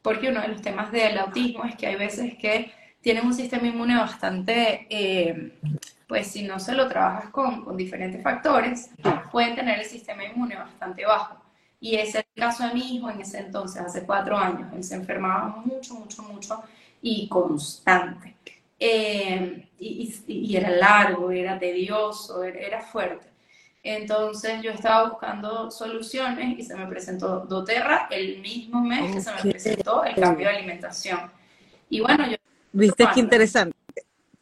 porque 0.00 0.28
uno 0.28 0.42
de 0.42 0.48
los 0.48 0.62
temas 0.62 0.92
del 0.92 1.18
autismo 1.18 1.64
es 1.64 1.74
que 1.74 1.88
hay 1.88 1.96
veces 1.96 2.38
que 2.38 2.77
tienen 3.00 3.26
un 3.26 3.34
sistema 3.34 3.66
inmune 3.66 3.96
bastante, 3.96 4.86
eh, 4.90 5.58
pues 6.06 6.28
si 6.28 6.42
no 6.42 6.58
se 6.58 6.72
lo 6.72 6.88
trabajas 6.88 7.30
con, 7.30 7.64
con, 7.64 7.76
diferentes 7.76 8.22
factores, 8.22 8.90
pueden 9.30 9.54
tener 9.54 9.78
el 9.78 9.84
sistema 9.84 10.24
inmune 10.24 10.56
bastante 10.56 11.04
bajo. 11.04 11.36
Y 11.80 11.96
ese 11.96 12.18
es 12.18 12.26
el 12.34 12.42
caso 12.42 12.66
de 12.66 12.74
mi 12.74 12.96
hijo 12.96 13.08
en 13.08 13.20
ese 13.20 13.38
entonces, 13.38 13.80
hace 13.80 14.04
cuatro 14.04 14.36
años. 14.36 14.72
Él 14.74 14.82
se 14.82 14.96
enfermaba 14.96 15.62
mucho, 15.64 15.94
mucho, 15.94 16.22
mucho 16.22 16.62
y 17.00 17.28
constante. 17.28 18.34
Eh, 18.80 19.68
y, 19.78 20.56
era 20.56 20.70
largo, 20.70 21.30
era 21.30 21.58
tedioso, 21.58 22.42
era, 22.42 22.80
fuerte. 22.80 23.28
Entonces 23.82 24.60
yo 24.62 24.72
estaba 24.72 25.08
buscando 25.10 25.70
soluciones 25.70 26.58
y 26.58 26.62
se 26.62 26.74
me 26.76 26.86
presentó 26.86 27.40
doTERRA 27.40 28.08
el 28.10 28.40
mismo 28.40 28.82
mes 28.82 29.14
que 29.14 29.20
se 29.20 29.32
me 29.32 29.50
presentó 29.52 30.04
el 30.04 30.14
cambio 30.16 30.48
de 30.48 30.56
alimentación. 30.56 31.30
Y 31.88 32.00
bueno, 32.00 32.28
yo... 32.28 32.36
Viste 32.72 33.04
qué 33.14 33.20
interesante. 33.20 33.76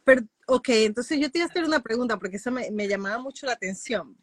Pero, 0.03 0.21
ok, 0.47 0.69
entonces 0.69 1.19
yo 1.19 1.31
te 1.31 1.39
iba 1.39 1.47
a 1.47 1.49
hacer 1.49 1.63
una 1.63 1.81
pregunta 1.81 2.17
porque 2.17 2.37
eso 2.37 2.51
me, 2.51 2.71
me 2.71 2.87
llamaba 2.87 3.19
mucho 3.19 3.45
la 3.45 3.53
atención. 3.53 4.17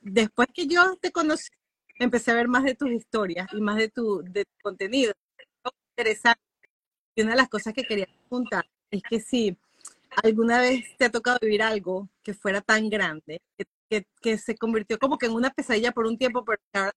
Después 0.00 0.48
que 0.54 0.66
yo 0.66 0.96
te 0.96 1.12
conocí, 1.12 1.48
empecé 1.98 2.30
a 2.30 2.34
ver 2.34 2.48
más 2.48 2.64
de 2.64 2.74
tus 2.74 2.90
historias 2.90 3.48
y 3.52 3.60
más 3.60 3.76
de 3.76 3.88
tu, 3.88 4.22
de 4.22 4.44
tu 4.44 4.52
contenido. 4.62 5.12
Interesante 5.96 6.40
y 7.18 7.22
una 7.22 7.32
de 7.32 7.38
las 7.38 7.48
cosas 7.48 7.74
que 7.74 7.82
quería 7.82 8.06
preguntar 8.06 8.64
es 8.92 9.02
que 9.02 9.18
si 9.18 9.58
alguna 10.22 10.60
vez 10.60 10.96
te 10.96 11.06
ha 11.06 11.10
tocado 11.10 11.38
vivir 11.42 11.62
algo 11.62 12.08
que 12.22 12.32
fuera 12.32 12.60
tan 12.60 12.88
grande, 12.88 13.42
que, 13.88 14.06
que, 14.22 14.38
se 14.38 14.56
convirtió 14.56 15.00
como 15.00 15.18
que 15.18 15.26
en 15.26 15.32
una 15.32 15.50
pesadilla 15.50 15.90
por 15.90 16.06
un 16.06 16.16
tiempo, 16.16 16.44
pero 16.44 16.62
ahora, 16.72 16.92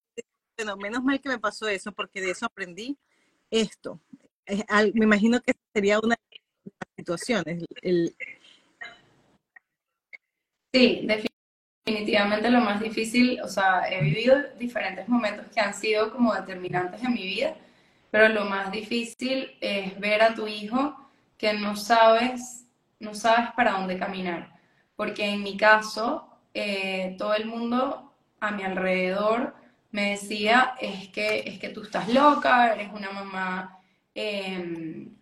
bueno, 0.55 0.77
menos 0.77 1.03
mal 1.03 1.19
que 1.19 1.29
me 1.29 1.39
pasó 1.39 1.67
eso, 1.67 1.91
porque 1.91 2.21
de 2.21 2.29
eso 2.29 2.45
aprendí 2.45 2.99
esto. 3.49 3.99
me 4.93 5.05
imagino 5.05 5.41
que 5.41 5.53
sería 5.73 5.97
una 5.97 6.15
de 6.15 6.30
Sí, 10.73 11.05
definitivamente 11.85 12.49
lo 12.49 12.61
más 12.61 12.79
difícil, 12.79 13.41
o 13.41 13.47
sea, 13.47 13.83
he 13.89 14.01
vivido 14.01 14.37
diferentes 14.57 15.07
momentos 15.07 15.47
que 15.53 15.59
han 15.59 15.73
sido 15.73 16.11
como 16.11 16.33
determinantes 16.33 17.03
en 17.03 17.13
mi 17.13 17.23
vida, 17.23 17.55
pero 18.09 18.29
lo 18.29 18.45
más 18.45 18.71
difícil 18.71 19.51
es 19.59 19.99
ver 19.99 20.21
a 20.21 20.33
tu 20.33 20.47
hijo 20.47 20.95
que 21.37 21.53
no 21.53 21.75
sabes, 21.75 22.65
no 22.99 23.13
sabes 23.13 23.51
para 23.55 23.71
dónde 23.71 23.97
caminar. 23.97 24.51
Porque 24.95 25.25
en 25.25 25.43
mi 25.43 25.57
caso, 25.57 26.27
eh, 26.53 27.15
todo 27.17 27.33
el 27.33 27.45
mundo 27.47 28.13
a 28.39 28.51
mi 28.51 28.63
alrededor 28.63 29.55
me 29.91 30.11
decía, 30.11 30.75
es 30.79 31.09
que, 31.09 31.39
es 31.45 31.59
que 31.59 31.69
tú 31.69 31.83
estás 31.83 32.07
loca, 32.09 32.73
eres 32.73 32.91
una 32.93 33.11
mamá, 33.11 33.79
em, 34.15 35.15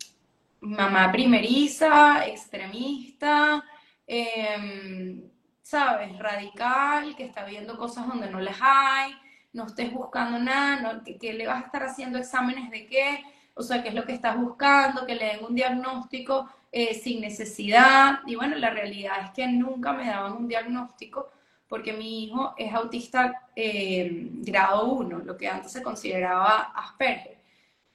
mamá 0.61 1.11
primeriza, 1.11 2.25
extremista, 2.27 3.63
em, 4.07 5.29
¿sabes? 5.61 6.17
Radical, 6.17 7.15
que 7.15 7.25
está 7.25 7.45
viendo 7.45 7.77
cosas 7.77 8.07
donde 8.07 8.29
no 8.29 8.39
las 8.39 8.57
hay, 8.61 9.13
no 9.53 9.65
estés 9.67 9.91
buscando 9.91 10.39
nada, 10.39 11.01
que, 11.03 11.33
le 11.33 11.47
vas 11.47 11.63
a 11.63 11.65
estar 11.65 11.83
haciendo 11.83 12.17
exámenes 12.17 12.69
de 12.69 12.87
qué, 12.87 13.23
o 13.55 13.63
sea, 13.63 13.81
qué 13.83 13.89
es 13.89 13.95
lo 13.95 14.05
que 14.05 14.13
estás 14.13 14.37
buscando, 14.37 15.05
que 15.05 15.15
le 15.15 15.25
den 15.25 15.45
un 15.45 15.55
diagnóstico 15.55 16.49
eh, 16.71 16.93
sin 16.93 17.21
necesidad. 17.21 18.19
Y 18.25 18.35
bueno, 18.35 18.55
la 18.55 18.69
realidad 18.69 19.15
es 19.25 19.31
que 19.31 19.47
nunca 19.47 19.93
me 19.93 20.07
daban 20.07 20.33
un 20.33 20.47
diagnóstico 20.47 21.29
porque 21.69 21.93
mi 21.93 22.25
hijo 22.25 22.55
es 22.57 22.73
autista 22.73 23.47
eh, 23.55 24.27
grado 24.41 24.91
1, 24.91 25.19
lo 25.19 25.37
que 25.37 25.47
antes 25.47 25.71
se 25.71 25.83
consideraba 25.83 26.73
Asperger. 26.75 27.37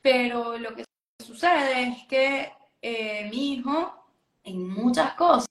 Pero 0.01 0.57
lo 0.59 0.75
que 0.75 0.84
sucede 1.25 1.89
es 1.89 2.07
que 2.07 2.53
eh, 2.81 3.29
mi 3.31 3.55
hijo 3.55 3.95
en 4.45 4.69
muchas 4.69 5.15
cosas 5.15 5.47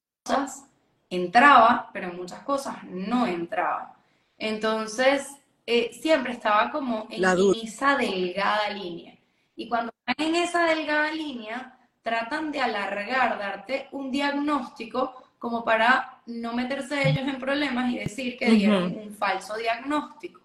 entraba, 1.10 1.90
pero 1.92 2.10
en 2.10 2.16
muchas 2.16 2.42
cosas 2.42 2.84
no 2.86 3.28
entraba. 3.28 3.96
Entonces, 4.38 5.28
eh, 5.66 5.92
siempre 5.94 6.34
estaba 6.34 6.72
como 6.72 7.08
en 7.10 7.24
esa 7.64 7.96
delgada 7.96 8.70
línea. 8.70 9.18
Y 9.56 9.70
cuando 9.70 9.94
están 10.06 10.28
en 10.28 10.36
esa 10.36 10.66
delgada 10.66 11.12
línea, 11.12 11.78
tratan 12.02 12.52
de 12.52 12.60
alargar, 12.60 13.38
darte 13.40 13.88
un 13.92 14.12
diagnóstico 14.12 15.24
como 15.40 15.64
para 15.64 16.22
no 16.26 16.54
meterse 16.54 17.08
ellos 17.08 17.28
en 17.28 17.40
problemas 17.40 17.92
y 17.92 18.00
decir 18.00 18.38
que 18.38 18.50
dieron 18.50 18.96
un 18.98 19.14
falso 19.14 19.56
diagnóstico. 19.58 20.42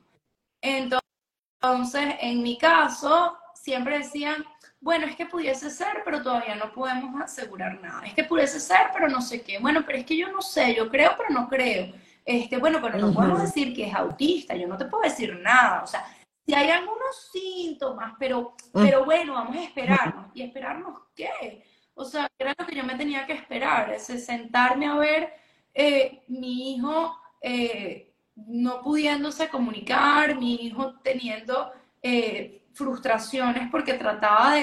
Entonces, 0.60 2.14
en 2.20 2.42
mi 2.42 2.58
caso, 2.58 3.36
siempre 3.54 3.98
decían, 3.98 4.44
bueno, 4.80 5.06
es 5.06 5.16
que 5.16 5.26
pudiese 5.26 5.70
ser, 5.70 6.02
pero 6.04 6.22
todavía 6.22 6.54
no 6.54 6.72
podemos 6.72 7.20
asegurar 7.20 7.80
nada. 7.80 8.06
Es 8.06 8.14
que 8.14 8.24
pudiese 8.24 8.60
ser, 8.60 8.88
pero 8.92 9.08
no 9.08 9.20
sé 9.20 9.42
qué. 9.42 9.58
Bueno, 9.58 9.82
pero 9.84 9.98
es 9.98 10.06
que 10.06 10.16
yo 10.16 10.30
no 10.30 10.40
sé, 10.40 10.74
yo 10.74 10.88
creo, 10.88 11.14
pero 11.16 11.30
no 11.30 11.48
creo. 11.48 11.92
Este, 12.24 12.58
bueno, 12.58 12.78
pero 12.82 12.98
no 12.98 13.12
podemos 13.12 13.42
decir 13.42 13.74
que 13.74 13.86
es 13.86 13.94
autista, 13.94 14.54
yo 14.54 14.68
no 14.68 14.76
te 14.76 14.84
puedo 14.84 15.02
decir 15.02 15.34
nada. 15.40 15.82
O 15.82 15.86
sea, 15.86 16.04
si 16.46 16.54
hay 16.54 16.70
algunos 16.70 17.30
síntomas, 17.32 18.14
pero, 18.18 18.54
pero 18.72 19.04
bueno, 19.04 19.34
vamos 19.34 19.56
a 19.56 19.64
esperarnos. 19.64 20.26
¿Y 20.34 20.42
esperarnos 20.42 20.94
qué? 21.14 21.64
O 21.94 22.04
sea, 22.04 22.28
era 22.38 22.54
lo 22.56 22.66
que 22.66 22.76
yo 22.76 22.84
me 22.84 22.94
tenía 22.94 23.26
que 23.26 23.32
esperar, 23.32 23.90
es 23.90 24.06
sentarme 24.24 24.86
a 24.86 24.94
ver 24.94 25.32
eh, 25.74 26.22
mi 26.28 26.74
hijo 26.74 27.18
eh, 27.40 28.12
no 28.34 28.82
pudiéndose 28.82 29.48
comunicar, 29.48 30.36
mi 30.36 30.54
hijo 30.54 30.94
teniendo 31.02 31.72
eh, 32.02 32.57
frustraciones 32.78 33.68
porque 33.70 33.94
trataba 33.94 34.54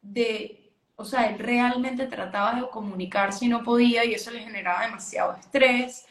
de, 0.00 0.72
o 0.96 1.04
sea, 1.04 1.28
él 1.28 1.38
realmente 1.38 2.06
trataba 2.06 2.54
de 2.54 2.68
comunicarse 2.70 3.44
y 3.44 3.48
no 3.48 3.62
podía 3.62 4.04
y 4.04 4.14
eso 4.14 4.30
le 4.30 4.40
generaba 4.40 4.86
demasiado 4.86 5.36
estrés. 5.36 6.06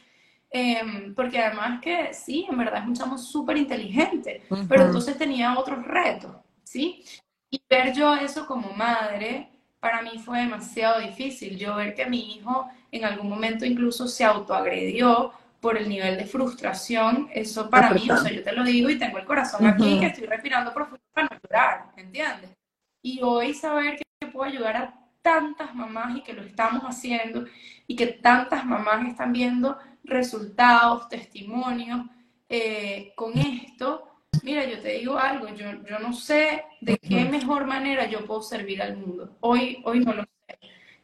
Em, 0.50 1.14
porque 1.14 1.40
además 1.40 1.82
que 1.82 2.14
sí, 2.14 2.48
en 2.50 2.58
verdad 2.58 2.82
es 2.82 2.88
un 2.88 2.96
chamo 2.96 3.18
súper 3.18 3.58
inteligente, 3.58 4.44
pero 4.70 4.86
entonces 4.86 5.18
tenía 5.18 5.60
otros 5.60 5.84
retos, 5.86 6.32
¿sí? 6.64 7.04
Y 7.50 7.62
ver 7.70 7.94
yo 7.94 8.16
eso 8.16 8.46
como 8.46 8.72
madre, 8.72 9.50
para 9.80 10.02
mí 10.02 10.20
fue 10.20 10.40
demasiado 10.40 11.02
difícil. 11.02 11.58
Yo 11.58 11.76
ver 11.76 11.94
que 11.96 12.06
mi 12.06 12.36
hijo 12.36 12.68
en 12.92 13.04
algún 13.04 13.30
momento 13.30 13.66
incluso 13.66 14.08
se 14.08 14.24
autoagredió 14.24 15.34
por 15.60 15.78
el 15.78 15.90
nivel 15.90 16.18
de 16.18 16.26
frustración, 16.26 17.30
eso 17.34 17.70
para 17.70 17.92
mí, 17.92 18.10
o 18.10 18.18
sea, 18.18 18.32
yo 18.32 18.44
te 18.44 18.52
lo 18.52 18.64
digo 18.64 18.90
y 18.90 19.00
tengo 19.00 19.18
el 19.18 19.26
corazón 19.26 19.66
aquí, 19.66 20.00
que 20.00 20.08
estoy 20.08 20.28
respirando 20.28 20.74
profundo 20.74 21.04
para 21.12 21.28
no 21.32 21.40
llorar, 21.44 21.86
¿entiendes? 21.98 22.52
Y 23.02 23.22
hoy 23.24 23.54
saber 23.54 23.98
que 23.98 24.28
puedo 24.28 24.50
ayudar 24.50 24.78
a 24.78 25.00
tantas 25.22 25.74
mamás 25.74 26.16
y 26.16 26.22
que 26.22 26.34
lo 26.34 26.44
estamos 26.44 26.84
haciendo 26.84 27.46
y 27.88 27.96
que 27.96 28.08
tantas 28.08 28.66
mamás 28.66 29.08
están 29.08 29.34
viendo 29.34 29.78
resultados, 30.04 31.10
testimonios 31.10 32.06
eh, 32.48 33.14
con 33.16 33.38
esto, 33.38 34.08
mira, 34.44 34.66
yo 34.66 34.80
te 34.80 34.90
digo 34.90 35.18
algo, 35.18 35.50
yo, 35.50 35.84
yo 35.84 36.00
no 36.00 36.14
sé 36.14 36.64
de 36.82 36.98
qué 36.98 37.26
mejor 37.26 37.66
manera 37.66 38.06
yo 38.08 38.26
puedo 38.26 38.42
servir 38.42 38.82
al 38.82 38.98
mundo. 38.98 39.38
Hoy, 39.42 39.82
hoy 39.84 40.00
no 40.00 40.14
lo 40.14 40.24
sé. 40.24 40.60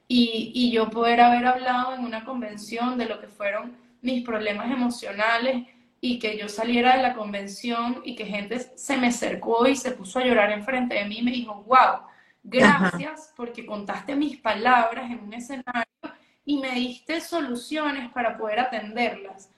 Y, 0.08 0.52
y 0.54 0.72
yo 0.72 0.89
poder 0.89 1.22
haber 1.22 1.46
hablado 1.46 1.96
en 1.96 2.06
una 2.06 2.24
convención 2.24 2.98
de 2.98 3.08
lo 3.08 3.20
que 3.20 3.28
fueron 3.28 3.83
mis 4.04 4.24
problemas 4.24 4.72
emocionales 4.72 5.68
y 6.00 6.20
que 6.20 6.38
yo 6.38 6.50
saliera 6.50 6.98
de 6.98 7.02
la 7.02 7.13
convención 7.13 8.02
y 8.04 8.16
que 8.16 8.26
gente 8.26 8.60
se 8.60 8.98
me 8.98 9.08
acercó 9.08 9.66
y 9.66 9.76
se 9.76 9.92
puso 9.92 10.20
a 10.20 10.26
llorar 10.26 10.52
enfrente 10.52 10.96
de 10.96 11.06
mí 11.06 11.20
y 11.20 11.24
me 11.24 11.32
dijo, 11.32 11.63
wow, 11.63 12.02
gracias 12.44 13.34
porque 13.36 13.66
contaste 13.66 14.16
mis 14.16 14.38
palabras 14.38 15.10
en 15.10 15.20
un 15.20 15.34
escenario 15.34 15.86
y 16.46 16.60
me 16.60 16.72
diste 16.72 17.22
soluciones 17.22 18.12
para 18.12 18.38
poder 18.38 18.60
atenderlas. 18.60 19.50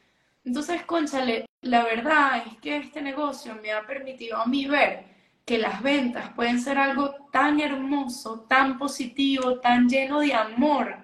Entonces, 0.44 0.84
conchale, 0.84 1.48
la 1.62 1.84
verdad 1.84 2.44
es 2.46 2.58
que 2.60 2.78
este 2.78 3.02
negocio 3.02 3.56
me 3.60 3.72
ha 3.72 3.86
permitido 3.88 4.38
a 4.38 4.46
mí 4.46 4.68
ver 4.68 5.06
que 5.46 5.58
las 5.58 5.82
ventas 5.82 6.30
pueden 6.34 6.60
ser 6.60 6.78
algo 6.78 7.16
tan 7.32 7.60
hermoso, 7.60 8.42
tan 8.42 8.78
positivo, 8.78 9.60
tan 9.60 9.90
lleno 9.90 10.20
de 10.20 10.34
amor 10.34 10.98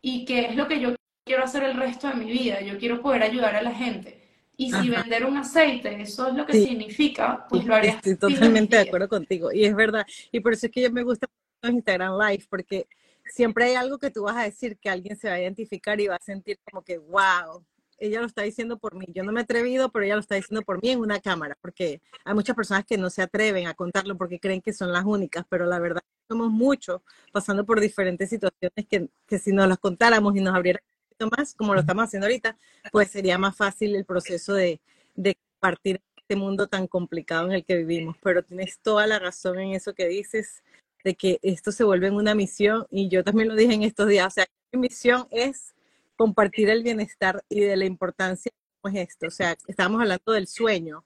y 0.00 0.24
que 0.24 0.46
es 0.46 0.56
lo 0.56 0.68
que 0.68 0.80
yo 0.80 0.94
quiero 1.26 1.42
hacer 1.42 1.64
el 1.64 1.76
resto 1.76 2.08
de 2.08 2.14
mi 2.14 2.30
vida. 2.30 2.60
Yo 2.62 2.78
quiero 2.78 3.02
poder 3.02 3.24
ayudar 3.24 3.56
a 3.56 3.62
la 3.62 3.74
gente. 3.74 4.22
Y 4.56 4.70
si 4.72 4.88
vender 4.88 5.26
un 5.26 5.36
aceite, 5.36 6.00
eso 6.00 6.28
es 6.28 6.34
lo 6.34 6.46
que 6.46 6.54
significa, 6.54 7.46
pues 7.50 7.66
lo 7.66 7.74
haría. 7.74 8.00
Estoy 8.02 8.16
totalmente 8.16 8.76
de 8.76 8.82
acuerdo 8.82 9.08
contigo. 9.08 9.52
Y 9.52 9.66
es 9.66 9.74
verdad. 9.76 10.06
Y 10.32 10.40
por 10.40 10.54
eso 10.54 10.66
es 10.66 10.72
que 10.72 10.80
yo 10.80 10.90
me 10.90 11.02
gusta 11.02 11.26
Instagram 11.62 12.18
Live, 12.18 12.46
porque 12.48 12.86
siempre 13.26 13.64
hay 13.64 13.74
algo 13.74 13.98
que 13.98 14.10
tú 14.10 14.22
vas 14.22 14.36
a 14.36 14.44
decir 14.44 14.78
que 14.78 14.88
alguien 14.88 15.16
se 15.18 15.28
va 15.28 15.34
a 15.34 15.40
identificar 15.40 16.00
y 16.00 16.06
va 16.06 16.14
a 16.14 16.22
sentir 16.22 16.58
como 16.64 16.82
que, 16.82 16.96
wow, 16.96 17.62
ella 17.98 18.20
lo 18.20 18.26
está 18.26 18.42
diciendo 18.42 18.78
por 18.78 18.94
mí. 18.94 19.06
Yo 19.12 19.24
no 19.24 19.32
me 19.32 19.40
he 19.40 19.42
atrevido, 19.42 19.90
pero 19.90 20.06
ella 20.06 20.14
lo 20.14 20.20
está 20.20 20.36
diciendo 20.36 20.62
por 20.62 20.80
mí 20.82 20.90
en 20.90 21.00
una 21.00 21.20
cámara, 21.20 21.58
porque 21.60 22.00
hay 22.24 22.34
muchas 22.34 22.56
personas 22.56 22.86
que 22.86 22.96
no 22.96 23.10
se 23.10 23.20
atreven 23.20 23.66
a 23.66 23.74
contarlo 23.74 24.16
porque 24.16 24.38
creen 24.38 24.62
que 24.62 24.72
son 24.72 24.92
las 24.92 25.04
únicas, 25.04 25.44
pero 25.50 25.66
la 25.66 25.80
verdad 25.80 26.02
somos 26.28 26.50
muchos 26.50 27.02
pasando 27.32 27.66
por 27.66 27.80
diferentes 27.80 28.30
situaciones 28.30 28.86
que, 28.88 29.08
que 29.26 29.38
si 29.38 29.52
nos 29.52 29.68
las 29.68 29.78
contáramos 29.78 30.34
y 30.36 30.40
nos 30.40 30.54
abriera 30.54 30.80
un 30.80 30.84
poquito 30.84 30.95
más, 31.36 31.54
como 31.54 31.74
lo 31.74 31.80
estamos 31.80 32.04
haciendo 32.04 32.26
ahorita, 32.26 32.56
pues 32.92 33.10
sería 33.10 33.38
más 33.38 33.56
fácil 33.56 33.94
el 33.96 34.04
proceso 34.04 34.54
de, 34.54 34.80
de 35.14 35.36
partir 35.58 36.00
este 36.16 36.36
mundo 36.36 36.66
tan 36.66 36.86
complicado 36.86 37.46
en 37.46 37.52
el 37.52 37.64
que 37.64 37.76
vivimos. 37.76 38.16
Pero 38.22 38.42
tienes 38.42 38.80
toda 38.80 39.06
la 39.06 39.18
razón 39.18 39.58
en 39.60 39.72
eso 39.72 39.94
que 39.94 40.08
dices 40.08 40.62
de 41.04 41.14
que 41.14 41.38
esto 41.42 41.70
se 41.70 41.84
vuelve 41.84 42.10
una 42.10 42.34
misión 42.34 42.86
y 42.90 43.08
yo 43.08 43.22
también 43.22 43.48
lo 43.48 43.54
dije 43.54 43.74
en 43.74 43.84
estos 43.84 44.08
días, 44.08 44.26
o 44.26 44.30
sea, 44.30 44.46
mi 44.72 44.80
misión 44.80 45.28
es 45.30 45.72
compartir 46.16 46.68
el 46.68 46.82
bienestar 46.82 47.44
y 47.48 47.60
de 47.60 47.76
la 47.76 47.84
importancia 47.84 48.50
es 48.84 48.94
esto, 48.94 49.28
o 49.28 49.30
sea, 49.30 49.56
estábamos 49.68 50.00
hablando 50.00 50.32
del 50.32 50.48
sueño 50.48 51.04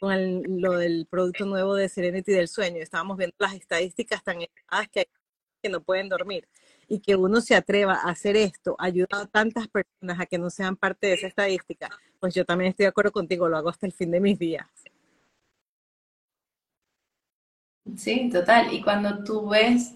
con 0.00 0.42
lo 0.60 0.78
del 0.78 1.06
producto 1.10 1.46
nuevo 1.46 1.74
de 1.74 1.88
Serenity 1.88 2.30
del 2.32 2.46
sueño, 2.46 2.80
estábamos 2.80 3.16
viendo 3.16 3.34
las 3.40 3.54
estadísticas 3.54 4.22
tan 4.22 4.36
elevadas 4.36 4.88
que 4.88 5.00
hay 5.00 5.06
que 5.62 5.68
no 5.68 5.82
pueden 5.82 6.08
dormir 6.08 6.48
y 6.90 6.98
que 6.98 7.14
uno 7.14 7.40
se 7.40 7.54
atreva 7.54 7.94
a 7.94 8.10
hacer 8.10 8.36
esto, 8.36 8.74
ayuda 8.76 9.06
a 9.12 9.26
tantas 9.26 9.68
personas 9.68 10.18
a 10.18 10.26
que 10.26 10.38
no 10.38 10.50
sean 10.50 10.74
parte 10.74 11.06
de 11.06 11.14
esa 11.14 11.28
estadística, 11.28 11.88
pues 12.18 12.34
yo 12.34 12.44
también 12.44 12.70
estoy 12.70 12.84
de 12.84 12.88
acuerdo 12.88 13.12
contigo, 13.12 13.48
lo 13.48 13.56
hago 13.56 13.68
hasta 13.68 13.86
el 13.86 13.92
fin 13.92 14.10
de 14.10 14.18
mis 14.18 14.36
días. 14.40 14.66
Sí, 17.96 18.28
total. 18.28 18.74
Y 18.74 18.82
cuando 18.82 19.22
tú 19.22 19.48
ves 19.48 19.94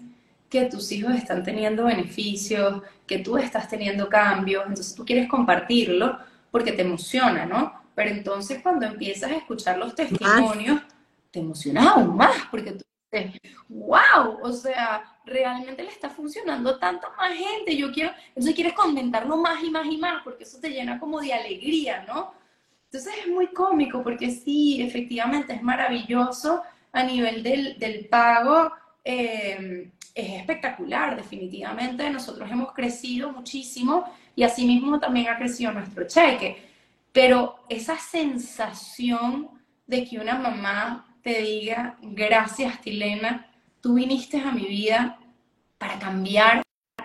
que 0.49 0.65
tus 0.65 0.89
hijos 0.93 1.13
están 1.15 1.43
teniendo 1.43 1.83
beneficios, 1.83 2.81
que 3.05 3.19
tú 3.19 3.37
estás 3.37 3.67
teniendo 3.67 4.07
cambios, 4.07 4.63
entonces 4.65 4.95
tú 4.95 5.03
quieres 5.03 5.27
compartirlo 5.27 6.17
porque 6.49 6.71
te 6.71 6.83
emociona, 6.83 7.45
¿no? 7.45 7.73
Pero 7.93 8.09
entonces 8.09 8.61
cuando 8.63 8.85
empiezas 8.85 9.31
a 9.31 9.35
escuchar 9.35 9.77
los 9.77 9.95
testimonios, 9.95 10.81
te 11.29 11.39
emociona 11.41 11.89
aún 11.89 12.15
más 12.15 12.37
porque 12.49 12.71
tú 12.71 12.85
wow, 13.69 14.39
o 14.41 14.51
sea, 14.51 15.03
realmente 15.25 15.83
le 15.83 15.89
está 15.89 16.09
funcionando 16.09 16.71
a 16.71 16.79
tanta 16.79 17.09
más 17.17 17.31
gente, 17.33 17.75
yo 17.75 17.91
quiero, 17.91 18.11
entonces 18.29 18.53
quieres 18.55 18.73
comentarlo 18.73 19.37
más 19.37 19.63
y 19.63 19.69
más 19.69 19.85
y 19.87 19.97
más 19.97 20.21
porque 20.23 20.43
eso 20.43 20.59
te 20.59 20.69
llena 20.69 20.99
como 20.99 21.21
de 21.21 21.33
alegría, 21.33 22.03
¿no? 22.07 22.33
Entonces 22.85 23.13
es 23.21 23.27
muy 23.27 23.47
cómico 23.47 24.03
porque 24.03 24.31
sí, 24.31 24.81
efectivamente 24.81 25.53
es 25.53 25.61
maravilloso 25.61 26.61
a 26.91 27.03
nivel 27.03 27.43
del, 27.43 28.07
pago 28.09 28.71
eh, 29.03 29.91
es 30.15 30.39
espectacular, 30.39 31.17
definitivamente. 31.17 32.09
Nosotros 32.09 32.49
hemos 32.49 32.71
crecido 32.71 33.31
muchísimo 33.31 34.05
y 34.33 34.43
así 34.43 34.65
mismo 34.65 34.97
también 34.97 35.27
ha 35.27 35.37
crecido 35.37 35.73
nuestro 35.73 36.07
cheque. 36.07 36.63
Pero 37.11 37.65
esa 37.67 37.97
sensación 37.97 39.49
de 39.85 40.05
que 40.05 40.17
una 40.17 40.35
mamá 40.35 41.04
te 41.25 41.41
diga, 41.41 41.97
gracias 42.03 42.81
Tilena, 42.81 43.51
tú 43.81 43.95
viniste 43.95 44.39
a 44.39 44.51
mi 44.51 44.67
vida 44.67 45.17
para 45.79 45.97
cambiar 45.97 46.61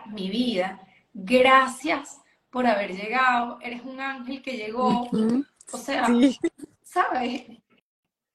mi 0.09 0.29
vida, 0.29 0.79
gracias 1.15 2.21
por 2.51 2.67
haber 2.67 2.95
llegado, 2.95 3.59
eres 3.63 3.81
un 3.83 3.99
ángel 3.99 4.43
que 4.43 4.59
llegó, 4.59 5.09
o 5.73 5.79
sea, 5.79 6.07
¿sabes? 6.83 7.45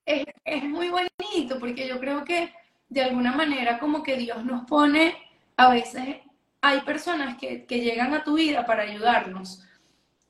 Es, 0.07 0.25
es 0.43 0.63
muy 0.63 0.89
bonito 0.89 1.59
porque 1.59 1.87
yo 1.87 1.99
creo 1.99 2.25
que 2.25 2.51
de 2.89 3.03
alguna 3.03 3.33
manera 3.33 3.77
como 3.77 4.01
que 4.01 4.17
Dios 4.17 4.43
nos 4.43 4.65
pone, 4.65 5.15
a 5.55 5.69
veces 5.69 6.17
hay 6.61 6.81
personas 6.81 7.37
que, 7.37 7.67
que 7.67 7.81
llegan 7.81 8.15
a 8.15 8.23
tu 8.23 8.37
vida 8.37 8.65
para 8.65 8.81
ayudarnos, 8.81 9.63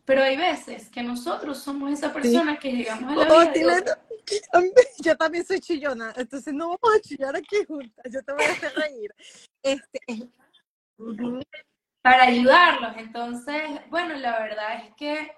pero 0.04 0.22
hay 0.22 0.36
veces 0.36 0.90
que 0.90 1.02
nosotros 1.02 1.60
somos 1.60 1.94
esa 1.94 2.12
persona 2.12 2.58
que 2.58 2.74
llegamos 2.74 3.10
a 3.14 3.26
la 3.26 3.34
oh, 3.34 3.52
vida. 3.54 4.00
Yo 5.04 5.16
también 5.18 5.46
soy 5.46 5.60
chillona, 5.60 6.14
entonces 6.16 6.54
no 6.54 6.70
vamos 6.70 6.98
a 6.98 7.02
chillar 7.02 7.36
aquí 7.36 7.64
juntas, 7.68 8.06
yo 8.12 8.24
te 8.24 8.34
voy 8.34 8.44
a 8.44 8.52
hacer 8.52 8.74
reír. 8.76 9.14
Este, 9.62 10.00
Para 12.02 12.24
ayudarlos, 12.24 12.98
entonces, 12.98 13.62
bueno, 13.90 14.16
la 14.16 14.40
verdad 14.40 14.86
es 14.86 14.94
que 14.96 15.32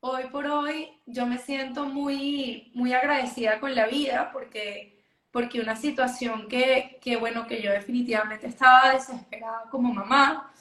hoy 0.00 0.24
por 0.30 0.46
hoy 0.46 1.00
yo 1.06 1.26
me 1.26 1.38
siento 1.38 1.84
muy, 1.84 2.70
muy 2.74 2.92
agradecida 2.92 3.60
con 3.60 3.74
la 3.74 3.86
vida 3.86 4.30
porque, 4.32 5.02
porque 5.30 5.60
una 5.60 5.76
situación 5.76 6.48
que, 6.48 6.98
que, 7.00 7.16
bueno, 7.16 7.46
que 7.46 7.62
yo 7.62 7.70
definitivamente 7.70 8.46
estaba 8.46 8.92
desesperada 8.92 9.68
como 9.70 9.92
mamá, 9.92 10.52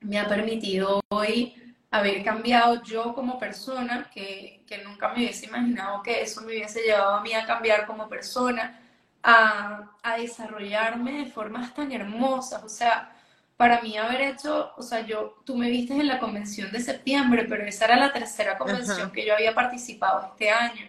me 0.00 0.18
ha 0.18 0.28
permitido 0.28 1.00
hoy 1.08 1.67
haber 1.90 2.22
cambiado 2.22 2.82
yo 2.82 3.14
como 3.14 3.38
persona, 3.38 4.10
que, 4.12 4.62
que 4.66 4.78
nunca 4.78 5.08
me 5.08 5.16
hubiese 5.16 5.46
imaginado 5.46 6.02
que 6.02 6.22
eso 6.22 6.42
me 6.42 6.48
hubiese 6.48 6.82
llevado 6.82 7.16
a 7.16 7.22
mí 7.22 7.32
a 7.32 7.46
cambiar 7.46 7.86
como 7.86 8.08
persona, 8.08 8.80
a, 9.22 9.92
a 10.02 10.18
desarrollarme 10.18 11.24
de 11.24 11.30
formas 11.30 11.74
tan 11.74 11.90
hermosas, 11.92 12.62
o 12.62 12.68
sea, 12.68 13.14
para 13.56 13.80
mí 13.82 13.96
haber 13.96 14.20
hecho, 14.20 14.72
o 14.76 14.82
sea, 14.82 15.00
yo, 15.04 15.42
tú 15.44 15.56
me 15.56 15.68
viste 15.68 15.92
en 15.92 16.06
la 16.06 16.20
convención 16.20 16.70
de 16.70 16.80
septiembre, 16.80 17.44
pero 17.48 17.64
esa 17.66 17.86
era 17.86 17.96
la 17.96 18.12
tercera 18.12 18.56
convención 18.56 19.10
que 19.10 19.26
yo 19.26 19.34
había 19.34 19.54
participado 19.54 20.28
este 20.30 20.50
año. 20.50 20.88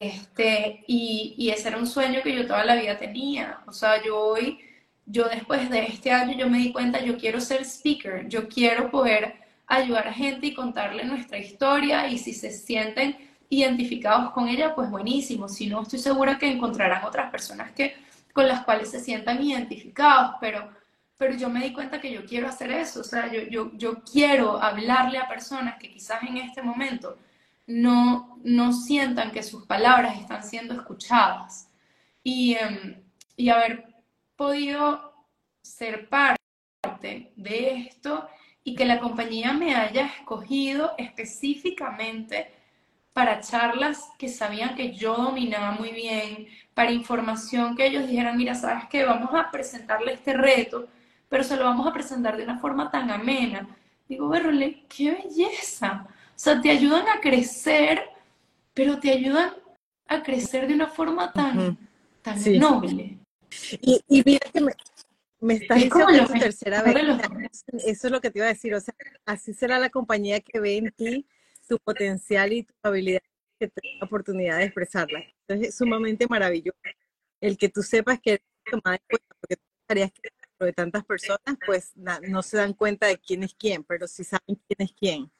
Este, 0.00 0.84
y, 0.88 1.34
y, 1.38 1.50
ese 1.50 1.68
era 1.68 1.78
un 1.78 1.86
sueño 1.86 2.20
que 2.22 2.34
yo 2.34 2.46
toda 2.48 2.64
la 2.64 2.74
vida 2.74 2.98
tenía. 2.98 3.60
O 3.68 3.72
sea, 3.72 4.02
yo 4.02 4.18
hoy, 4.18 4.58
yo 5.06 5.28
después 5.28 5.70
de 5.70 5.86
este 5.86 6.10
año, 6.10 6.36
yo 6.36 6.48
me 6.48 6.58
di 6.58 6.72
cuenta, 6.72 7.00
yo 7.00 7.16
quiero 7.16 7.40
ser 7.40 7.62
speaker, 7.64 8.28
yo 8.28 8.48
quiero 8.48 8.90
poder 8.90 9.43
ayudar 9.76 10.08
a 10.08 10.12
gente 10.12 10.46
y 10.46 10.54
contarle 10.54 11.04
nuestra 11.04 11.38
historia 11.38 12.08
y 12.08 12.18
si 12.18 12.32
se 12.32 12.50
sienten 12.50 13.16
identificados 13.48 14.32
con 14.32 14.48
ella, 14.48 14.74
pues 14.74 14.90
buenísimo. 14.90 15.48
Si 15.48 15.66
no, 15.66 15.82
estoy 15.82 15.98
segura 15.98 16.38
que 16.38 16.50
encontrarán 16.50 17.04
otras 17.04 17.30
personas 17.30 17.72
que, 17.72 17.94
con 18.32 18.48
las 18.48 18.64
cuales 18.64 18.90
se 18.90 19.00
sientan 19.00 19.42
identificados, 19.42 20.36
pero 20.40 20.68
pero 21.16 21.34
yo 21.34 21.48
me 21.48 21.62
di 21.64 21.72
cuenta 21.72 22.00
que 22.00 22.12
yo 22.12 22.24
quiero 22.24 22.48
hacer 22.48 22.72
eso, 22.72 23.00
o 23.00 23.04
sea, 23.04 23.32
yo, 23.32 23.42
yo, 23.42 23.70
yo 23.74 24.02
quiero 24.02 24.60
hablarle 24.60 25.18
a 25.18 25.28
personas 25.28 25.78
que 25.78 25.90
quizás 25.90 26.22
en 26.24 26.38
este 26.38 26.60
momento 26.60 27.18
no, 27.66 28.38
no 28.42 28.72
sientan 28.72 29.30
que 29.30 29.42
sus 29.42 29.64
palabras 29.66 30.18
están 30.18 30.42
siendo 30.42 30.74
escuchadas. 30.74 31.68
Y, 32.22 32.54
em, 32.54 33.02
y 33.36 33.48
haber 33.48 33.94
podido 34.36 35.14
ser 35.62 36.08
parte 36.08 37.32
de 37.36 37.86
esto 37.88 38.28
y 38.64 38.74
que 38.74 38.84
la 38.84 38.98
compañía 38.98 39.52
me 39.52 39.74
haya 39.74 40.06
escogido 40.06 40.94
específicamente 40.98 42.50
para 43.12 43.40
charlas 43.40 44.08
que 44.18 44.28
sabían 44.28 44.74
que 44.74 44.92
yo 44.92 45.16
dominaba 45.16 45.72
muy 45.72 45.92
bien, 45.92 46.48
para 46.74 46.90
información 46.90 47.76
que 47.76 47.86
ellos 47.86 48.08
dijeran, 48.08 48.36
mira, 48.36 48.54
sabes 48.54 48.86
que 48.88 49.04
vamos 49.04 49.30
a 49.34 49.50
presentarle 49.52 50.14
este 50.14 50.32
reto 50.32 50.88
pero 51.34 51.42
se 51.42 51.56
lo 51.56 51.64
vamos 51.64 51.84
a 51.84 51.92
presentar 51.92 52.36
de 52.36 52.44
una 52.44 52.60
forma 52.60 52.92
tan 52.92 53.10
amena. 53.10 53.68
Digo, 54.08 54.28
Berrole, 54.28 54.84
qué 54.88 55.12
belleza. 55.12 56.06
O 56.08 56.32
sea, 56.36 56.60
te 56.60 56.70
ayudan 56.70 57.08
a 57.08 57.20
crecer, 57.20 58.02
pero 58.72 59.00
te 59.00 59.10
ayudan 59.10 59.52
a 60.06 60.22
crecer 60.22 60.68
de 60.68 60.74
una 60.74 60.86
forma 60.86 61.32
tan, 61.32 61.76
tan 62.22 62.38
noble. 62.60 63.18
Y, 63.80 64.00
y, 64.08 64.22
mira 64.24 64.46
que 64.52 64.60
me, 64.60 64.72
me 65.44 65.54
estás 65.54 65.76
diciendo 65.76 66.26
tu 66.26 66.32
tercera 66.32 66.82
vez. 66.82 66.96
Eso 67.86 68.06
es 68.06 68.10
lo 68.10 68.20
que 68.20 68.30
te 68.30 68.38
iba 68.38 68.46
a 68.46 68.52
decir. 68.52 68.74
O 68.74 68.80
sea, 68.80 68.94
así 69.26 69.52
será 69.52 69.78
la 69.78 69.90
compañía 69.90 70.40
que 70.40 70.58
ve 70.58 70.76
en 70.78 70.92
ti 70.92 71.26
tu 71.68 71.78
potencial 71.78 72.52
y 72.52 72.64
tu 72.64 72.74
habilidad 72.82 73.20
que 73.58 73.68
te 73.68 73.80
da 73.82 73.98
la 74.00 74.06
oportunidad 74.06 74.58
de 74.58 74.64
expresarla. 74.64 75.24
Entonces 75.40 75.68
es 75.68 75.74
sumamente 75.76 76.26
maravilloso 76.28 76.78
el 77.40 77.58
que 77.58 77.68
tú 77.68 77.82
sepas 77.82 78.20
que 78.20 78.40
tomada 78.70 78.96
en 78.96 79.02
cuenta, 79.08 79.36
porque 79.40 79.56
tú 79.56 79.62
estarías 79.82 80.12
que 80.12 80.30
de 80.60 80.72
tantas 80.72 81.04
personas, 81.04 81.58
pues 81.66 81.92
no 81.94 82.42
se 82.42 82.56
dan 82.56 82.72
cuenta 82.72 83.06
de 83.06 83.18
quién 83.18 83.42
es 83.42 83.54
quién, 83.54 83.84
pero 83.84 84.06
sí 84.06 84.24
saben 84.24 84.56
quién 84.66 84.78
es 84.78 84.92
quién. 84.98 85.30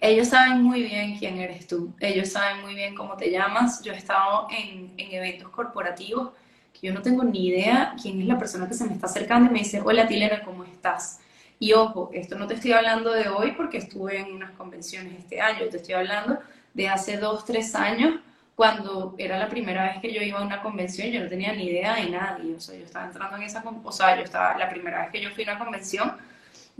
Ellos 0.00 0.28
saben 0.28 0.62
muy 0.62 0.82
bien 0.82 1.18
quién 1.18 1.38
eres 1.38 1.66
tú, 1.66 1.92
ellos 2.00 2.30
saben 2.30 2.62
muy 2.62 2.74
bien 2.74 2.94
cómo 2.94 3.16
te 3.16 3.30
llamas. 3.30 3.82
Yo 3.82 3.92
he 3.92 3.96
estado 3.96 4.48
en, 4.50 4.92
en 4.96 5.12
eventos 5.12 5.50
corporativos 5.50 6.30
que 6.72 6.86
yo 6.86 6.94
no 6.94 7.02
tengo 7.02 7.22
ni 7.24 7.48
idea 7.48 7.94
quién 8.00 8.20
es 8.20 8.26
la 8.26 8.38
persona 8.38 8.66
que 8.66 8.74
se 8.74 8.86
me 8.86 8.94
está 8.94 9.06
acercando 9.06 9.50
y 9.50 9.52
me 9.52 9.58
dice, 9.60 9.80
hola 9.80 10.06
Tilena, 10.08 10.42
¿cómo 10.42 10.64
estás? 10.64 11.20
Y 11.58 11.74
ojo, 11.74 12.10
esto 12.14 12.38
no 12.38 12.46
te 12.46 12.54
estoy 12.54 12.72
hablando 12.72 13.12
de 13.12 13.28
hoy 13.28 13.52
porque 13.52 13.76
estuve 13.76 14.18
en 14.18 14.32
unas 14.32 14.52
convenciones 14.52 15.18
este 15.18 15.40
año, 15.42 15.68
te 15.70 15.76
estoy 15.76 15.94
hablando 15.94 16.38
de 16.72 16.88
hace 16.88 17.18
dos, 17.18 17.44
tres 17.44 17.74
años 17.74 18.20
cuando 18.56 19.14
era 19.18 19.38
la 19.38 19.48
primera 19.48 19.84
vez 19.84 20.00
que 20.00 20.12
yo 20.12 20.22
iba 20.22 20.38
a 20.38 20.42
una 20.42 20.62
convención, 20.62 21.08
yo 21.08 21.20
no 21.22 21.28
tenía 21.28 21.52
ni 21.52 21.64
idea 21.64 21.96
de 21.96 22.10
nadie, 22.10 22.54
o 22.54 22.60
sea, 22.60 22.78
yo 22.78 22.84
estaba 22.84 23.06
entrando 23.06 23.36
en 23.36 23.42
esa, 23.42 23.62
o 23.82 23.92
sea, 23.92 24.16
yo 24.16 24.22
estaba, 24.22 24.56
la 24.58 24.68
primera 24.68 25.02
vez 25.02 25.10
que 25.10 25.20
yo 25.20 25.30
fui 25.30 25.44
a 25.44 25.52
una 25.52 25.58
convención, 25.58 26.12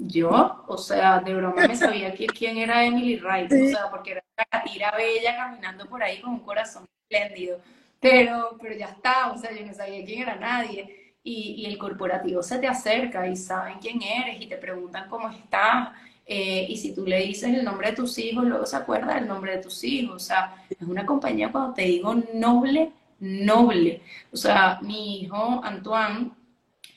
yo, 0.01 0.65
o 0.67 0.79
sea, 0.79 1.21
de 1.21 1.35
broma 1.35 1.67
me 1.67 1.77
sabía 1.77 2.15
quién 2.15 2.59
era 2.59 2.85
Emily 2.85 3.17
Wright, 3.17 3.53
o 3.53 3.69
sea, 3.69 3.91
porque 3.91 4.13
era 4.13 4.25
una 4.37 4.47
catira 4.47 4.93
bella 4.97 5.37
caminando 5.37 5.87
por 5.87 6.03
ahí 6.03 6.21
con 6.21 6.35
un 6.35 6.41
corazón 6.41 6.87
espléndido, 7.03 7.59
pero, 8.01 8.57
pero 8.61 8.75
ya 8.77 8.87
está, 8.87 9.31
o 9.33 9.39
sea, 9.39 9.53
yo 9.53 9.65
no 9.65 9.75
sabía 9.75 10.05
quién 10.05 10.23
era 10.23 10.37
nadie, 10.37 11.15
y, 11.23 11.55
y 11.59 11.67
el 11.67 11.77
corporativo 11.77 12.43
se 12.43 12.59
te 12.59 12.67
acerca 12.67 13.27
y 13.29 13.37
saben 13.37 13.79
quién 13.79 14.01
eres 14.03 14.41
y 14.41 14.47
te 14.47 14.57
preguntan 14.57 15.09
cómo 15.09 15.29
estás, 15.29 15.91
eh, 16.33 16.65
y 16.69 16.77
si 16.77 16.95
tú 16.95 17.05
le 17.05 17.19
dices 17.27 17.53
el 17.53 17.65
nombre 17.65 17.91
de 17.91 17.97
tus 17.97 18.17
hijos, 18.19 18.45
luego 18.45 18.65
se 18.65 18.77
acuerda 18.77 19.17
del 19.17 19.27
nombre 19.27 19.57
de 19.57 19.63
tus 19.63 19.83
hijos. 19.83 20.15
O 20.15 20.19
sea, 20.21 20.65
es 20.71 20.81
una 20.87 21.05
compañía 21.05 21.51
cuando 21.51 21.75
te 21.75 21.83
digo 21.83 22.15
noble, 22.35 22.93
noble. 23.19 24.03
O 24.33 24.37
sea, 24.37 24.79
mi 24.81 25.23
hijo 25.23 25.61
Antoine, 25.65 26.31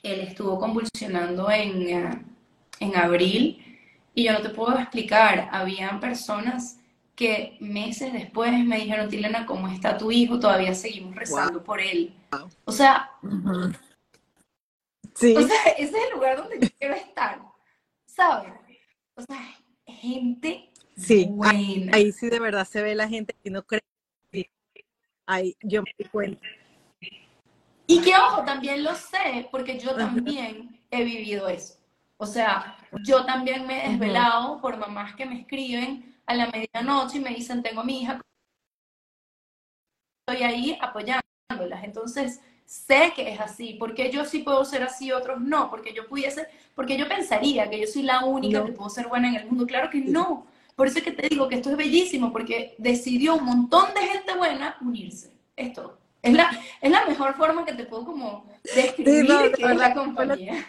él 0.03 0.19
estuvo 0.19 0.59
convulsionando 0.59 1.49
en, 1.49 1.89
eh, 1.89 2.21
en 2.83 2.95
abril 2.95 3.63
y 4.13 4.25
yo 4.25 4.33
no 4.33 4.41
te 4.41 4.49
puedo 4.49 4.77
explicar, 4.77 5.49
habían 5.51 5.99
personas 5.99 6.79
que 7.15 7.57
meses 7.59 8.13
después 8.13 8.51
me 8.65 8.77
dijeron, 8.77 9.09
Tilena, 9.09 9.45
¿cómo 9.45 9.67
está 9.67 9.97
tu 9.97 10.11
hijo? 10.11 10.39
Todavía 10.39 10.73
seguimos 10.73 11.15
rezando 11.15 11.63
por 11.63 11.79
él. 11.79 12.13
O 12.65 12.71
sea, 12.71 13.11
sí. 15.15 15.35
o 15.35 15.47
sea, 15.47 15.63
ese 15.77 15.97
es 15.97 16.05
el 16.07 16.13
lugar 16.15 16.37
donde 16.37 16.59
yo 16.59 16.67
quiero 16.77 16.95
estar, 16.95 17.39
¿sabes? 18.05 18.53
O 19.15 19.21
sea, 19.21 19.55
gente 19.85 20.71
sí, 20.95 21.27
buena. 21.29 21.95
Ahí, 21.95 22.11
sí 22.11 22.29
de 22.29 22.39
verdad 22.39 22.67
se 22.67 22.81
ve 22.81 22.95
la 22.95 23.07
gente 23.07 23.35
que 23.43 23.49
no 23.49 23.63
cree. 23.63 23.81
Ahí 25.25 25.55
yo 25.61 25.83
me 25.83 25.91
di 25.97 26.05
cuenta. 26.05 26.45
Y 27.85 28.01
que 28.01 28.15
ojo, 28.15 28.43
también 28.43 28.83
lo 28.83 28.95
sé, 28.95 29.47
porque 29.51 29.79
yo 29.79 29.95
también 29.95 30.81
he 30.89 31.03
vivido 31.03 31.47
eso. 31.47 31.75
O 32.23 32.25
sea, 32.25 32.77
yo 33.03 33.25
también 33.25 33.67
me 33.67 33.85
he 33.85 33.89
desvelado 33.89 34.61
por 34.61 34.77
mamás 34.77 35.13
que 35.13 35.25
me 35.25 35.41
escriben 35.41 36.15
a 36.25 36.33
la 36.33 36.47
medianoche 36.47 37.17
y 37.17 37.19
me 37.19 37.31
dicen, 37.31 37.61
tengo 37.61 37.81
a 37.81 37.83
mi 37.83 38.01
hija, 38.01 38.21
estoy 40.25 40.43
ahí 40.43 40.77
apoyándolas. 40.81 41.83
Entonces, 41.83 42.39
sé 42.65 43.11
que 43.13 43.33
es 43.33 43.41
así, 43.41 43.75
porque 43.77 44.09
yo 44.09 44.23
sí 44.23 44.39
puedo 44.39 44.63
ser 44.63 44.83
así, 44.83 45.11
otros 45.11 45.41
no, 45.41 45.69
porque 45.69 45.93
yo 45.93 46.07
pudiese, 46.07 46.47
porque 46.75 46.97
yo 46.97 47.09
pensaría 47.09 47.69
que 47.69 47.81
yo 47.81 47.87
soy 47.87 48.03
la 48.03 48.23
única 48.23 48.63
que 48.63 48.71
puedo 48.71 48.89
ser 48.89 49.07
buena 49.07 49.27
en 49.27 49.35
el 49.35 49.45
mundo, 49.45 49.67
claro 49.67 49.89
que 49.89 49.99
no. 49.99 50.47
Por 50.77 50.87
eso 50.87 50.99
es 50.99 51.03
que 51.03 51.11
te 51.11 51.27
digo 51.27 51.49
que 51.49 51.55
esto 51.55 51.71
es 51.71 51.77
bellísimo, 51.77 52.31
porque 52.31 52.73
decidió 52.77 53.35
un 53.35 53.43
montón 53.43 53.93
de 53.93 53.99
gente 53.99 54.33
buena 54.37 54.77
unirse. 54.79 55.33
Esto 55.57 55.97
es 56.21 56.33
la, 56.33 56.57
es 56.79 56.89
la 56.89 57.05
mejor 57.05 57.35
forma 57.35 57.65
que 57.65 57.73
te 57.73 57.83
puedo 57.83 58.05
como 58.05 58.45
describir 58.73 59.51
que 59.51 59.61
es 59.61 59.75
la 59.75 59.93
compañía. 59.93 60.65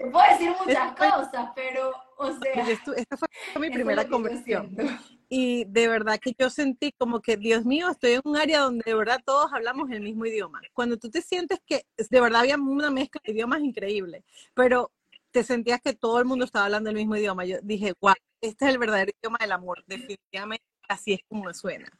Puedo 0.00 0.30
decir 0.30 0.50
muchas 0.58 0.96
cosas, 0.96 1.50
pero, 1.54 1.92
o 2.16 2.32
sea... 2.32 2.70
Esta 2.96 3.16
fue 3.16 3.28
mi 3.60 3.70
primera 3.70 4.06
conversión. 4.08 4.74
y 5.28 5.64
de 5.64 5.88
verdad 5.88 6.18
que 6.18 6.32
yo 6.38 6.48
sentí 6.48 6.92
como 6.92 7.20
que, 7.20 7.36
Dios 7.36 7.66
mío, 7.66 7.90
estoy 7.90 8.12
en 8.12 8.22
un 8.24 8.36
área 8.36 8.60
donde 8.60 8.82
de 8.84 8.94
verdad 8.94 9.20
todos 9.24 9.52
hablamos 9.52 9.90
el 9.90 10.00
mismo 10.00 10.24
idioma. 10.24 10.60
Cuando 10.72 10.96
tú 10.96 11.10
te 11.10 11.20
sientes 11.20 11.60
que 11.66 11.84
de 11.98 12.20
verdad 12.20 12.40
había 12.40 12.56
una 12.56 12.90
mezcla 12.90 13.20
de 13.24 13.32
idiomas 13.32 13.60
increíble, 13.60 14.24
pero 14.54 14.90
te 15.32 15.44
sentías 15.44 15.80
que 15.82 15.92
todo 15.92 16.18
el 16.18 16.24
mundo 16.24 16.46
estaba 16.46 16.64
hablando 16.64 16.88
el 16.90 16.96
mismo 16.96 17.16
idioma. 17.16 17.44
Yo 17.44 17.58
dije, 17.62 17.92
wow, 18.00 18.14
este 18.40 18.64
es 18.64 18.70
el 18.70 18.78
verdadero 18.78 19.12
idioma 19.22 19.38
del 19.40 19.52
amor. 19.52 19.84
Definitivamente 19.86 20.64
así 20.88 21.12
es 21.12 21.20
como 21.28 21.52
suena. 21.52 21.99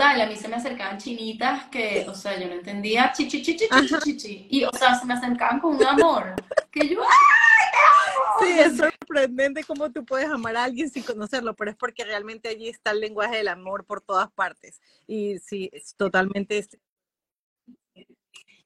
Total, 0.00 0.18
a 0.22 0.26
mí 0.26 0.34
se 0.34 0.48
me 0.48 0.56
acercaban 0.56 0.96
chinitas 0.96 1.64
que, 1.64 2.06
o 2.08 2.14
sea, 2.14 2.38
yo 2.40 2.46
no 2.46 2.54
entendía 2.54 3.12
chichi, 3.12 3.42
chichi, 3.42 3.68
chichi, 3.68 3.98
chichi. 3.98 4.46
Y, 4.48 4.64
o 4.64 4.72
sea, 4.72 4.94
se 4.94 5.04
me 5.04 5.12
acercaban 5.12 5.60
con 5.60 5.76
un 5.76 5.84
amor. 5.84 6.36
Que 6.72 6.88
yo, 6.88 7.02
¡ay, 7.02 8.46
Sí, 8.46 8.58
es 8.60 8.78
sorprendente 8.78 9.62
cómo 9.62 9.92
tú 9.92 10.02
puedes 10.06 10.30
amar 10.30 10.56
a 10.56 10.64
alguien 10.64 10.88
sin 10.88 11.02
conocerlo, 11.02 11.54
pero 11.54 11.72
es 11.72 11.76
porque 11.76 12.02
realmente 12.02 12.48
allí 12.48 12.70
está 12.70 12.92
el 12.92 13.00
lenguaje 13.00 13.36
del 13.36 13.48
amor 13.48 13.84
por 13.84 14.00
todas 14.00 14.32
partes. 14.32 14.80
Y 15.06 15.38
sí, 15.38 15.68
es 15.70 15.94
totalmente 15.94 16.66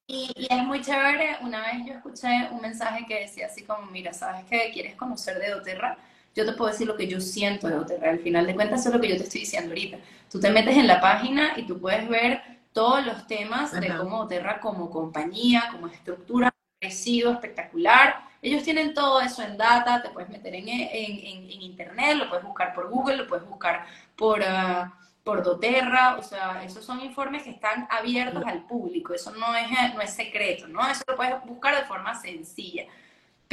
y, 0.07 0.31
es 0.49 0.63
muy 0.63 0.83
chévere, 0.83 1.39
una 1.41 1.63
vez 1.63 1.85
yo 1.85 1.95
escuché 1.95 2.49
un 2.53 2.61
mensaje 2.61 3.07
que 3.07 3.23
decía 3.23 3.47
así 3.47 3.65
como, 3.65 3.91
mira, 3.91 4.13
¿sabes 4.13 4.45
qué? 4.45 4.71
¿Quieres 4.73 4.95
conocer 4.95 5.41
de 5.41 5.51
doTERRA? 5.51 5.99
Yo 6.35 6.45
te 6.45 6.53
puedo 6.53 6.71
decir 6.71 6.87
lo 6.87 6.97
que 6.97 7.07
yo 7.07 7.21
siento 7.21 7.69
de 7.69 7.75
doTERRA. 7.75 8.11
Al 8.11 8.21
final 8.21 8.47
de 8.47 8.55
cuentas, 8.55 8.81
eso 8.81 8.89
es 8.89 8.95
lo 8.95 9.01
que 9.01 9.09
yo 9.09 9.17
te 9.17 9.23
estoy 9.25 9.41
diciendo 9.41 9.71
ahorita. 9.71 9.99
Tú 10.31 10.41
te 10.41 10.51
metes 10.51 10.77
en 10.77 10.87
la 10.87 11.01
página 11.01 11.53
y 11.57 11.67
tú 11.67 11.81
puedes 11.81 12.09
ver 12.09 12.43
todos 12.73 13.05
los 13.07 13.27
temas 13.27 13.73
de 13.73 13.97
cómo 13.97 14.19
doTERRA 14.19 14.61
como 14.61 14.91
compañía, 14.91 15.69
como 15.71 15.87
estructura, 15.87 16.53
crecido, 16.81 17.33
espectacular. 17.33 18.25
Ellos 18.43 18.63
tienen 18.63 18.95
todo 18.95 19.21
eso 19.21 19.43
en 19.43 19.57
data, 19.57 20.03
te 20.03 20.11
puedes 20.11 20.29
meter 20.29 20.55
en, 20.55 20.69
en, 20.69 20.91
en, 20.91 21.63
internet, 21.63 22.17
lo 22.17 22.29
puedes 22.29 22.45
buscar 22.45 22.75
por 22.75 22.91
Google, 22.91 23.17
lo 23.17 23.27
puedes 23.27 23.47
buscar 23.49 23.87
por... 24.17 24.41
Uh, 24.41 25.05
por 25.25 25.43
doTERRA, 25.43 26.17
o 26.19 26.23
sea, 26.23 26.63
esos 26.65 26.85
son 26.85 27.01
informes 27.01 27.45
que 27.45 27.51
están 27.51 27.89
abiertos 27.91 28.45
al 28.47 28.67
público, 28.67 29.15
eso 29.15 29.33
no 29.33 29.57
es, 29.57 29.67
no 29.95 30.03
es 30.03 30.11
secreto, 30.11 30.69
¿no? 30.69 30.87
Eso 30.87 31.03
lo 31.09 31.17
puedes 31.17 31.43
buscar 31.47 31.75
de 31.75 31.87
forma 31.87 32.15
sencilla. 32.15 32.85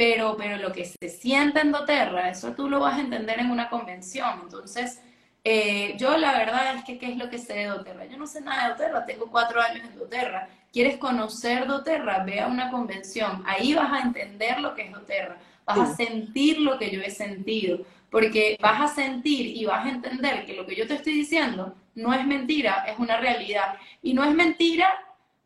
Pero, 0.02 0.36
pero 0.36 0.56
lo 0.56 0.72
que 0.72 0.84
se 0.84 1.08
siente 1.08 1.60
en 1.60 1.70
doTERRA, 1.70 2.28
eso 2.28 2.54
tú 2.54 2.68
lo 2.68 2.80
vas 2.80 2.98
a 2.98 3.02
entender 3.02 3.38
en 3.38 3.52
una 3.52 3.70
convención. 3.70 4.40
Entonces, 4.42 5.00
eh, 5.44 5.94
yo 5.96 6.16
la 6.16 6.36
verdad 6.36 6.74
es 6.74 6.82
que, 6.82 6.98
¿qué 6.98 7.12
es 7.12 7.16
lo 7.16 7.30
que 7.30 7.38
sé 7.38 7.52
de 7.52 7.66
doTERRA? 7.66 8.06
Yo 8.06 8.16
no 8.16 8.26
sé 8.26 8.40
nada 8.40 8.64
de 8.64 8.70
doTERRA, 8.70 9.06
tengo 9.06 9.30
cuatro 9.30 9.62
años 9.62 9.86
en 9.86 9.96
doTERRA. 9.96 10.48
¿Quieres 10.72 10.96
conocer 10.96 11.68
doTERRA? 11.68 12.24
Ve 12.24 12.40
a 12.40 12.48
una 12.48 12.68
convención, 12.72 13.44
ahí 13.46 13.74
vas 13.74 13.92
a 13.92 14.00
entender 14.00 14.58
lo 14.58 14.74
que 14.74 14.86
es 14.86 14.92
doTERRA, 14.92 15.36
vas 15.66 15.78
a 15.78 15.94
sentir 15.94 16.58
lo 16.58 16.80
que 16.80 16.90
yo 16.90 17.00
he 17.00 17.10
sentido 17.10 17.78
porque 18.10 18.58
vas 18.60 18.80
a 18.80 18.92
sentir 18.92 19.56
y 19.56 19.64
vas 19.66 19.86
a 19.86 19.90
entender 19.90 20.44
que 20.44 20.54
lo 20.54 20.66
que 20.66 20.74
yo 20.74 20.88
te 20.88 20.94
estoy 20.94 21.12
diciendo 21.12 21.76
no 21.94 22.12
es 22.12 22.26
mentira, 22.26 22.86
es 22.88 22.98
una 22.98 23.18
realidad. 23.18 23.76
Y 24.02 24.14
no 24.14 24.24
es 24.24 24.34
mentira 24.34 24.88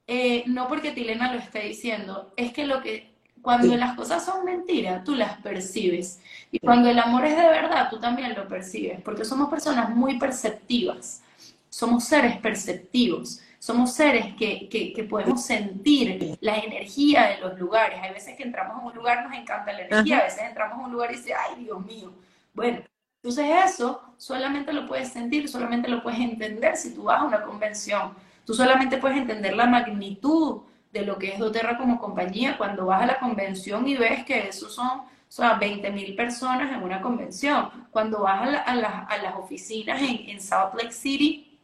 eh, 0.07 0.45
no 0.47 0.66
porque 0.69 0.92
Tilena 0.92 1.33
lo 1.33 1.40
esté 1.40 1.61
diciendo, 1.61 2.33
es 2.37 2.53
que 2.53 2.64
lo 2.64 2.81
que 2.81 3.15
cuando 3.46 3.76
las 3.76 3.94
cosas 3.94 4.24
son 4.24 4.44
mentiras, 4.44 5.04
tú 5.04 5.14
las 5.14 5.40
percibes. 5.40 6.18
Y 6.50 6.59
cuando 6.59 6.90
el 6.90 6.98
amor 6.98 7.24
es 7.24 7.37
de 7.37 7.46
verdad, 7.46 7.88
tú 7.88 8.00
también 8.00 8.35
lo 8.35 8.48
percibes, 8.48 9.00
porque 9.02 9.24
somos 9.24 9.48
personas 9.48 9.88
muy 9.90 10.18
perceptivas, 10.18 11.22
somos 11.68 12.02
seres 12.02 12.38
perceptivos. 12.38 13.40
Somos 13.61 13.94
seres 13.94 14.35
que, 14.37 14.68
que, 14.68 15.04
podemos 15.04 15.44
sentir 15.44 16.37
la 16.40 16.56
energía 16.56 17.28
de 17.28 17.38
los 17.38 17.59
lugares. 17.59 17.98
Hay 18.00 18.12
veces 18.12 18.37
que 18.37 18.42
entramos 18.42 18.80
a 18.80 18.87
un 18.87 18.94
lugar, 18.94 19.24
nos 19.24 19.37
encanta 19.37 19.72
la 19.72 19.82
energía, 19.82 20.18
a 20.18 20.24
veces 20.24 20.42
entramos 20.42 20.78
a 20.78 20.87
un 20.87 20.92
lugar 20.92 21.12
y 21.12 21.16
dice, 21.16 21.32
ay 21.35 21.64
Dios 21.64 21.85
mío, 21.85 22.12
bueno, 22.52 22.80
entonces 23.22 23.46
eso 23.64 24.02
solamente 24.18 24.72
lo 24.72 24.87
puedes 24.87 25.09
sentir, 25.09 25.48
solamente 25.48 25.88
lo 25.88 26.02
puedes 26.02 26.20
entender 26.20 26.76
si 26.76 26.94
tú 26.94 27.04
vas 27.04 27.20
a 27.20 27.24
una 27.24 27.42
convención. 27.42 28.12
Tú 28.44 28.54
solamente 28.54 28.98
puedes 28.98 29.16
entender 29.16 29.54
la 29.56 29.66
magnitud 29.66 30.62
de 31.00 31.06
lo 31.06 31.18
que 31.18 31.32
es 31.32 31.38
doTERRA 31.38 31.78
como 31.78 31.98
compañía 31.98 32.56
cuando 32.56 32.87
vas 32.87 33.02
a 33.02 33.06
la 33.06 33.18
convención 33.18 33.87
y 33.87 33.96
ves 33.96 34.24
que 34.24 34.48
esos 34.48 34.74
son 34.74 35.02
o 35.28 35.32
sea, 35.37 35.54
20 35.54 35.90
mil 35.90 36.14
personas 36.14 36.72
en 36.72 36.82
una 36.82 37.00
convención. 37.00 37.88
Cuando 37.90 38.20
vas 38.20 38.62
a, 38.64 38.74
las 38.74 39.37
oficinas 39.37 40.00
en, 40.00 40.30
en, 40.30 40.40
Salt 40.40 40.74
Lake 40.74 40.92
City 40.92 41.59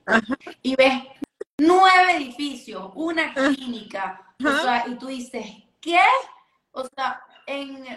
y 0.63 0.75
ves 0.75 0.95
nueve 1.59 2.17
edificios, 2.17 2.91
una 2.95 3.33
clínica, 3.33 4.35
o 4.45 4.51
sea, 4.51 4.85
y 4.89 4.97
tú 4.97 5.07
dices, 5.07 5.47
¿qué? 5.81 6.01
O 6.73 6.85
sea, 6.85 7.23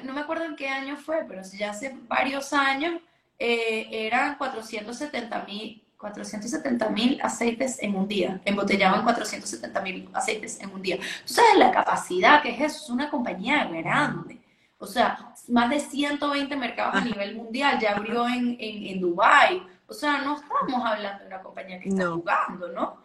no 0.04 0.14
me 0.14 0.22
acuerdo 0.22 0.46
en 0.46 0.56
qué 0.56 0.70
año 0.70 0.98
fue, 0.98 1.26
pero 1.28 1.42
ya 1.58 1.72
hace 1.72 1.98
varios 2.08 2.54
años, 2.54 3.02
eh, 3.38 3.88
eran 3.92 4.38
470 4.38 5.44
mil 5.44 5.85
470 5.98 6.90
mil 6.90 7.20
aceites 7.22 7.82
en 7.82 7.96
un 7.96 8.08
día, 8.08 8.42
embotellaban 8.46 9.04
470 9.04 9.82
mil 9.82 10.10
aceites 10.14 10.60
en 10.62 10.72
un 10.72 10.82
día. 10.82 10.98
Tú 10.98 11.34
sabes 11.34 11.58
la 11.58 11.72
capacidad 11.72 12.42
que 12.42 12.50
es 12.50 12.62
eso, 12.62 12.84
es 12.84 12.90
una 12.90 13.10
compañía 13.10 13.66
grande. 13.66 14.40
O 14.78 14.86
sea, 14.86 15.34
más 15.48 15.70
de 15.70 15.80
120 15.80 16.56
mercados 16.58 16.96
a 16.96 17.02
nivel 17.02 17.36
mundial, 17.36 17.80
ya 17.80 17.96
abrió 17.96 18.28
en, 18.28 18.58
en, 18.60 18.86
en 18.88 19.02
Dubái. 19.02 19.66
O 19.88 19.94
sea, 19.94 20.22
no 20.22 20.36
estamos 20.36 20.86
hablando 20.86 21.24
de 21.24 21.28
una 21.28 21.42
compañía 21.42 21.80
que 21.80 21.90
está 21.90 22.08
jugando, 22.08 22.68
¿no? 22.70 22.98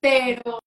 Pero 0.00 0.60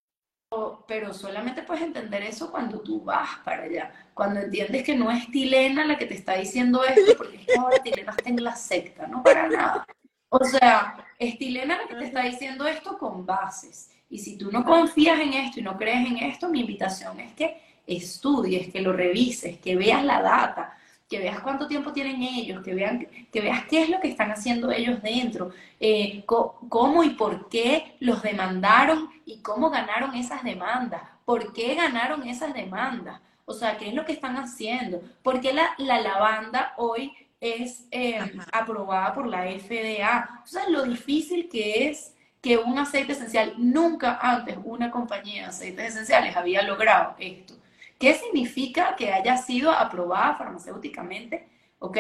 pero 0.88 1.14
solamente 1.14 1.62
puedes 1.62 1.84
entender 1.84 2.24
eso 2.24 2.50
cuando 2.50 2.80
tú 2.80 3.04
vas 3.04 3.38
para 3.46 3.64
allá, 3.64 3.94
cuando 4.16 4.40
entiendes 4.40 4.84
que 4.84 4.96
no 4.96 5.12
es 5.12 5.30
Tilena 5.30 5.86
la 5.86 5.96
que 5.96 6.08
te 6.08 6.16
está 6.16 6.38
diciendo 6.38 6.84
esto, 6.84 7.16
porque 7.18 7.38
es 7.38 7.46
que 7.46 7.56
ahora 7.56 7.78
Tilena 7.78 8.16
está 8.18 8.30
en 8.30 8.44
la 8.44 8.56
secta, 8.56 9.06
no 9.06 9.22
para 9.22 9.48
nada. 9.48 9.86
O 10.30 10.44
sea, 10.44 11.08
es 11.18 11.38
Tilena 11.38 11.78
la 11.78 11.88
que 11.88 11.96
te 11.96 12.06
está 12.06 12.24
diciendo 12.24 12.68
esto 12.68 12.98
con 12.98 13.26
bases. 13.26 13.92
Y 14.10 14.20
si 14.20 14.38
tú 14.38 14.52
no 14.52 14.64
confías 14.64 15.20
en 15.20 15.34
esto 15.34 15.60
y 15.60 15.64
no 15.64 15.78
crees 15.78 16.08
en 16.08 16.18
esto, 16.18 16.50
mi 16.50 16.62
invitación 16.62 17.20
es 17.20 17.34
que 17.34 17.62
estudies, 17.86 18.72
que 18.72 18.82
lo 18.82 18.94
revises, 18.94 19.60
que 19.60 19.76
veas 19.76 20.04
la 20.04 20.22
data, 20.22 20.78
que 21.10 21.20
veas 21.20 21.40
cuánto 21.40 21.68
tiempo 21.68 21.92
tienen 21.92 22.22
ellos, 22.22 22.64
que, 22.64 22.76
vean, 22.76 23.08
que 23.32 23.42
veas 23.42 23.66
qué 23.66 23.84
es 23.84 23.90
lo 23.90 24.00
que 24.00 24.10
están 24.10 24.32
haciendo 24.32 24.72
ellos 24.72 25.02
dentro, 25.02 25.52
eh, 25.80 26.24
cómo 26.26 27.04
y 27.04 27.12
por 27.12 27.50
qué 27.50 27.96
los 28.00 28.22
demandaron 28.22 29.10
y 29.26 29.40
cómo 29.40 29.72
ganaron 29.72 30.14
esas 30.14 30.44
demandas, 30.44 31.02
por 31.26 31.52
qué 31.52 31.74
ganaron 31.74 32.28
esas 32.28 32.54
demandas, 32.54 33.20
o 33.46 33.54
sea, 33.54 33.78
qué 33.78 33.90
es 33.90 33.96
lo 33.96 34.06
que 34.06 34.14
están 34.14 34.38
haciendo, 34.38 35.02
por 35.24 35.42
qué 35.42 35.52
la, 35.52 35.74
lavanda 35.80 36.74
hoy 36.78 37.12
es 37.40 37.86
eh, 37.92 38.20
aprobada 38.52 39.14
por 39.14 39.28
la 39.28 39.44
FDA. 39.44 40.42
O 40.44 40.48
sea, 40.48 40.68
lo 40.70 40.84
difícil 40.84 41.50
que 41.50 41.90
es 41.90 42.14
que 42.42 42.58
un 42.58 42.78
aceite 42.78 43.14
esencial, 43.14 43.56
nunca 43.58 44.18
antes 44.22 44.58
una 44.64 44.90
compañía 44.92 45.44
de 45.44 45.48
aceites 45.50 45.94
esenciales 45.94 46.36
había 46.36 46.62
logrado 46.62 47.16
esto. 47.20 47.56
¿Qué 47.98 48.14
significa 48.14 48.96
que 48.96 49.12
haya 49.12 49.36
sido 49.38 49.72
aprobada 49.72 50.36
farmacéuticamente, 50.36 51.50
ok? 51.80 51.98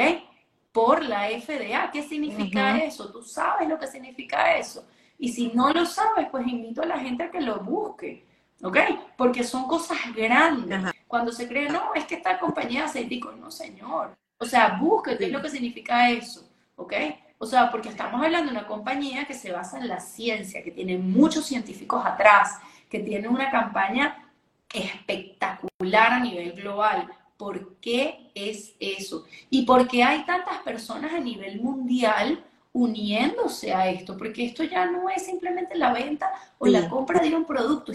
Por 0.71 1.03
la 1.03 1.27
FDA. 1.27 1.91
¿Qué 1.91 2.03
significa 2.03 2.77
eso? 2.77 3.11
Tú 3.11 3.21
sabes 3.21 3.67
lo 3.67 3.77
que 3.77 3.87
significa 3.87 4.55
eso. 4.55 4.85
Y 5.17 5.33
si 5.33 5.49
no 5.49 5.73
lo 5.73 5.85
sabes, 5.85 6.29
pues 6.31 6.47
invito 6.47 6.81
a 6.81 6.85
la 6.85 6.97
gente 6.97 7.23
a 7.23 7.31
que 7.31 7.41
lo 7.41 7.59
busque, 7.59 8.25
¿ok? 8.63 8.77
Porque 9.17 9.43
son 9.43 9.67
cosas 9.67 9.97
grandes. 10.15 10.93
Cuando 11.05 11.33
se 11.33 11.49
cree, 11.49 11.67
no, 11.67 11.93
es 11.93 12.05
que 12.05 12.15
esta 12.15 12.39
compañía 12.39 12.85
aceitico, 12.85 13.33
no, 13.33 13.51
señor. 13.51 14.17
O 14.39 14.45
sea, 14.45 14.77
busque 14.79 15.17
qué 15.17 15.25
es 15.25 15.31
lo 15.31 15.41
que 15.41 15.49
significa 15.49 16.09
eso, 16.09 16.49
¿ok? 16.77 16.93
O 17.37 17.45
sea, 17.45 17.69
porque 17.69 17.89
estamos 17.89 18.23
hablando 18.23 18.51
de 18.51 18.57
una 18.57 18.67
compañía 18.67 19.25
que 19.25 19.33
se 19.33 19.51
basa 19.51 19.77
en 19.77 19.87
la 19.87 19.99
ciencia, 19.99 20.63
que 20.63 20.71
tiene 20.71 20.97
muchos 20.97 21.45
científicos 21.45 22.05
atrás, 22.05 22.57
que 22.89 22.99
tiene 22.99 23.27
una 23.27 23.51
campaña 23.51 24.29
espectacular 24.73 26.13
a 26.13 26.19
nivel 26.19 26.53
global. 26.53 27.09
¿Por 27.35 27.75
qué 27.75 28.31
es 28.33 28.75
eso? 28.79 29.25
Y 29.49 29.63
por 29.63 29.87
qué 29.87 30.03
hay 30.03 30.25
tantas 30.25 30.59
personas 30.59 31.13
a 31.13 31.19
nivel 31.19 31.61
mundial 31.61 32.43
uniéndose 32.71 33.73
a 33.73 33.89
esto, 33.89 34.15
porque 34.17 34.45
esto 34.45 34.63
ya 34.63 34.85
no 34.85 35.09
es 35.09 35.25
simplemente 35.25 35.77
la 35.77 35.91
venta 35.91 36.31
o 36.59 36.67
la 36.67 36.87
compra 36.87 37.19
de 37.19 37.35
un 37.35 37.45
producto, 37.45 37.85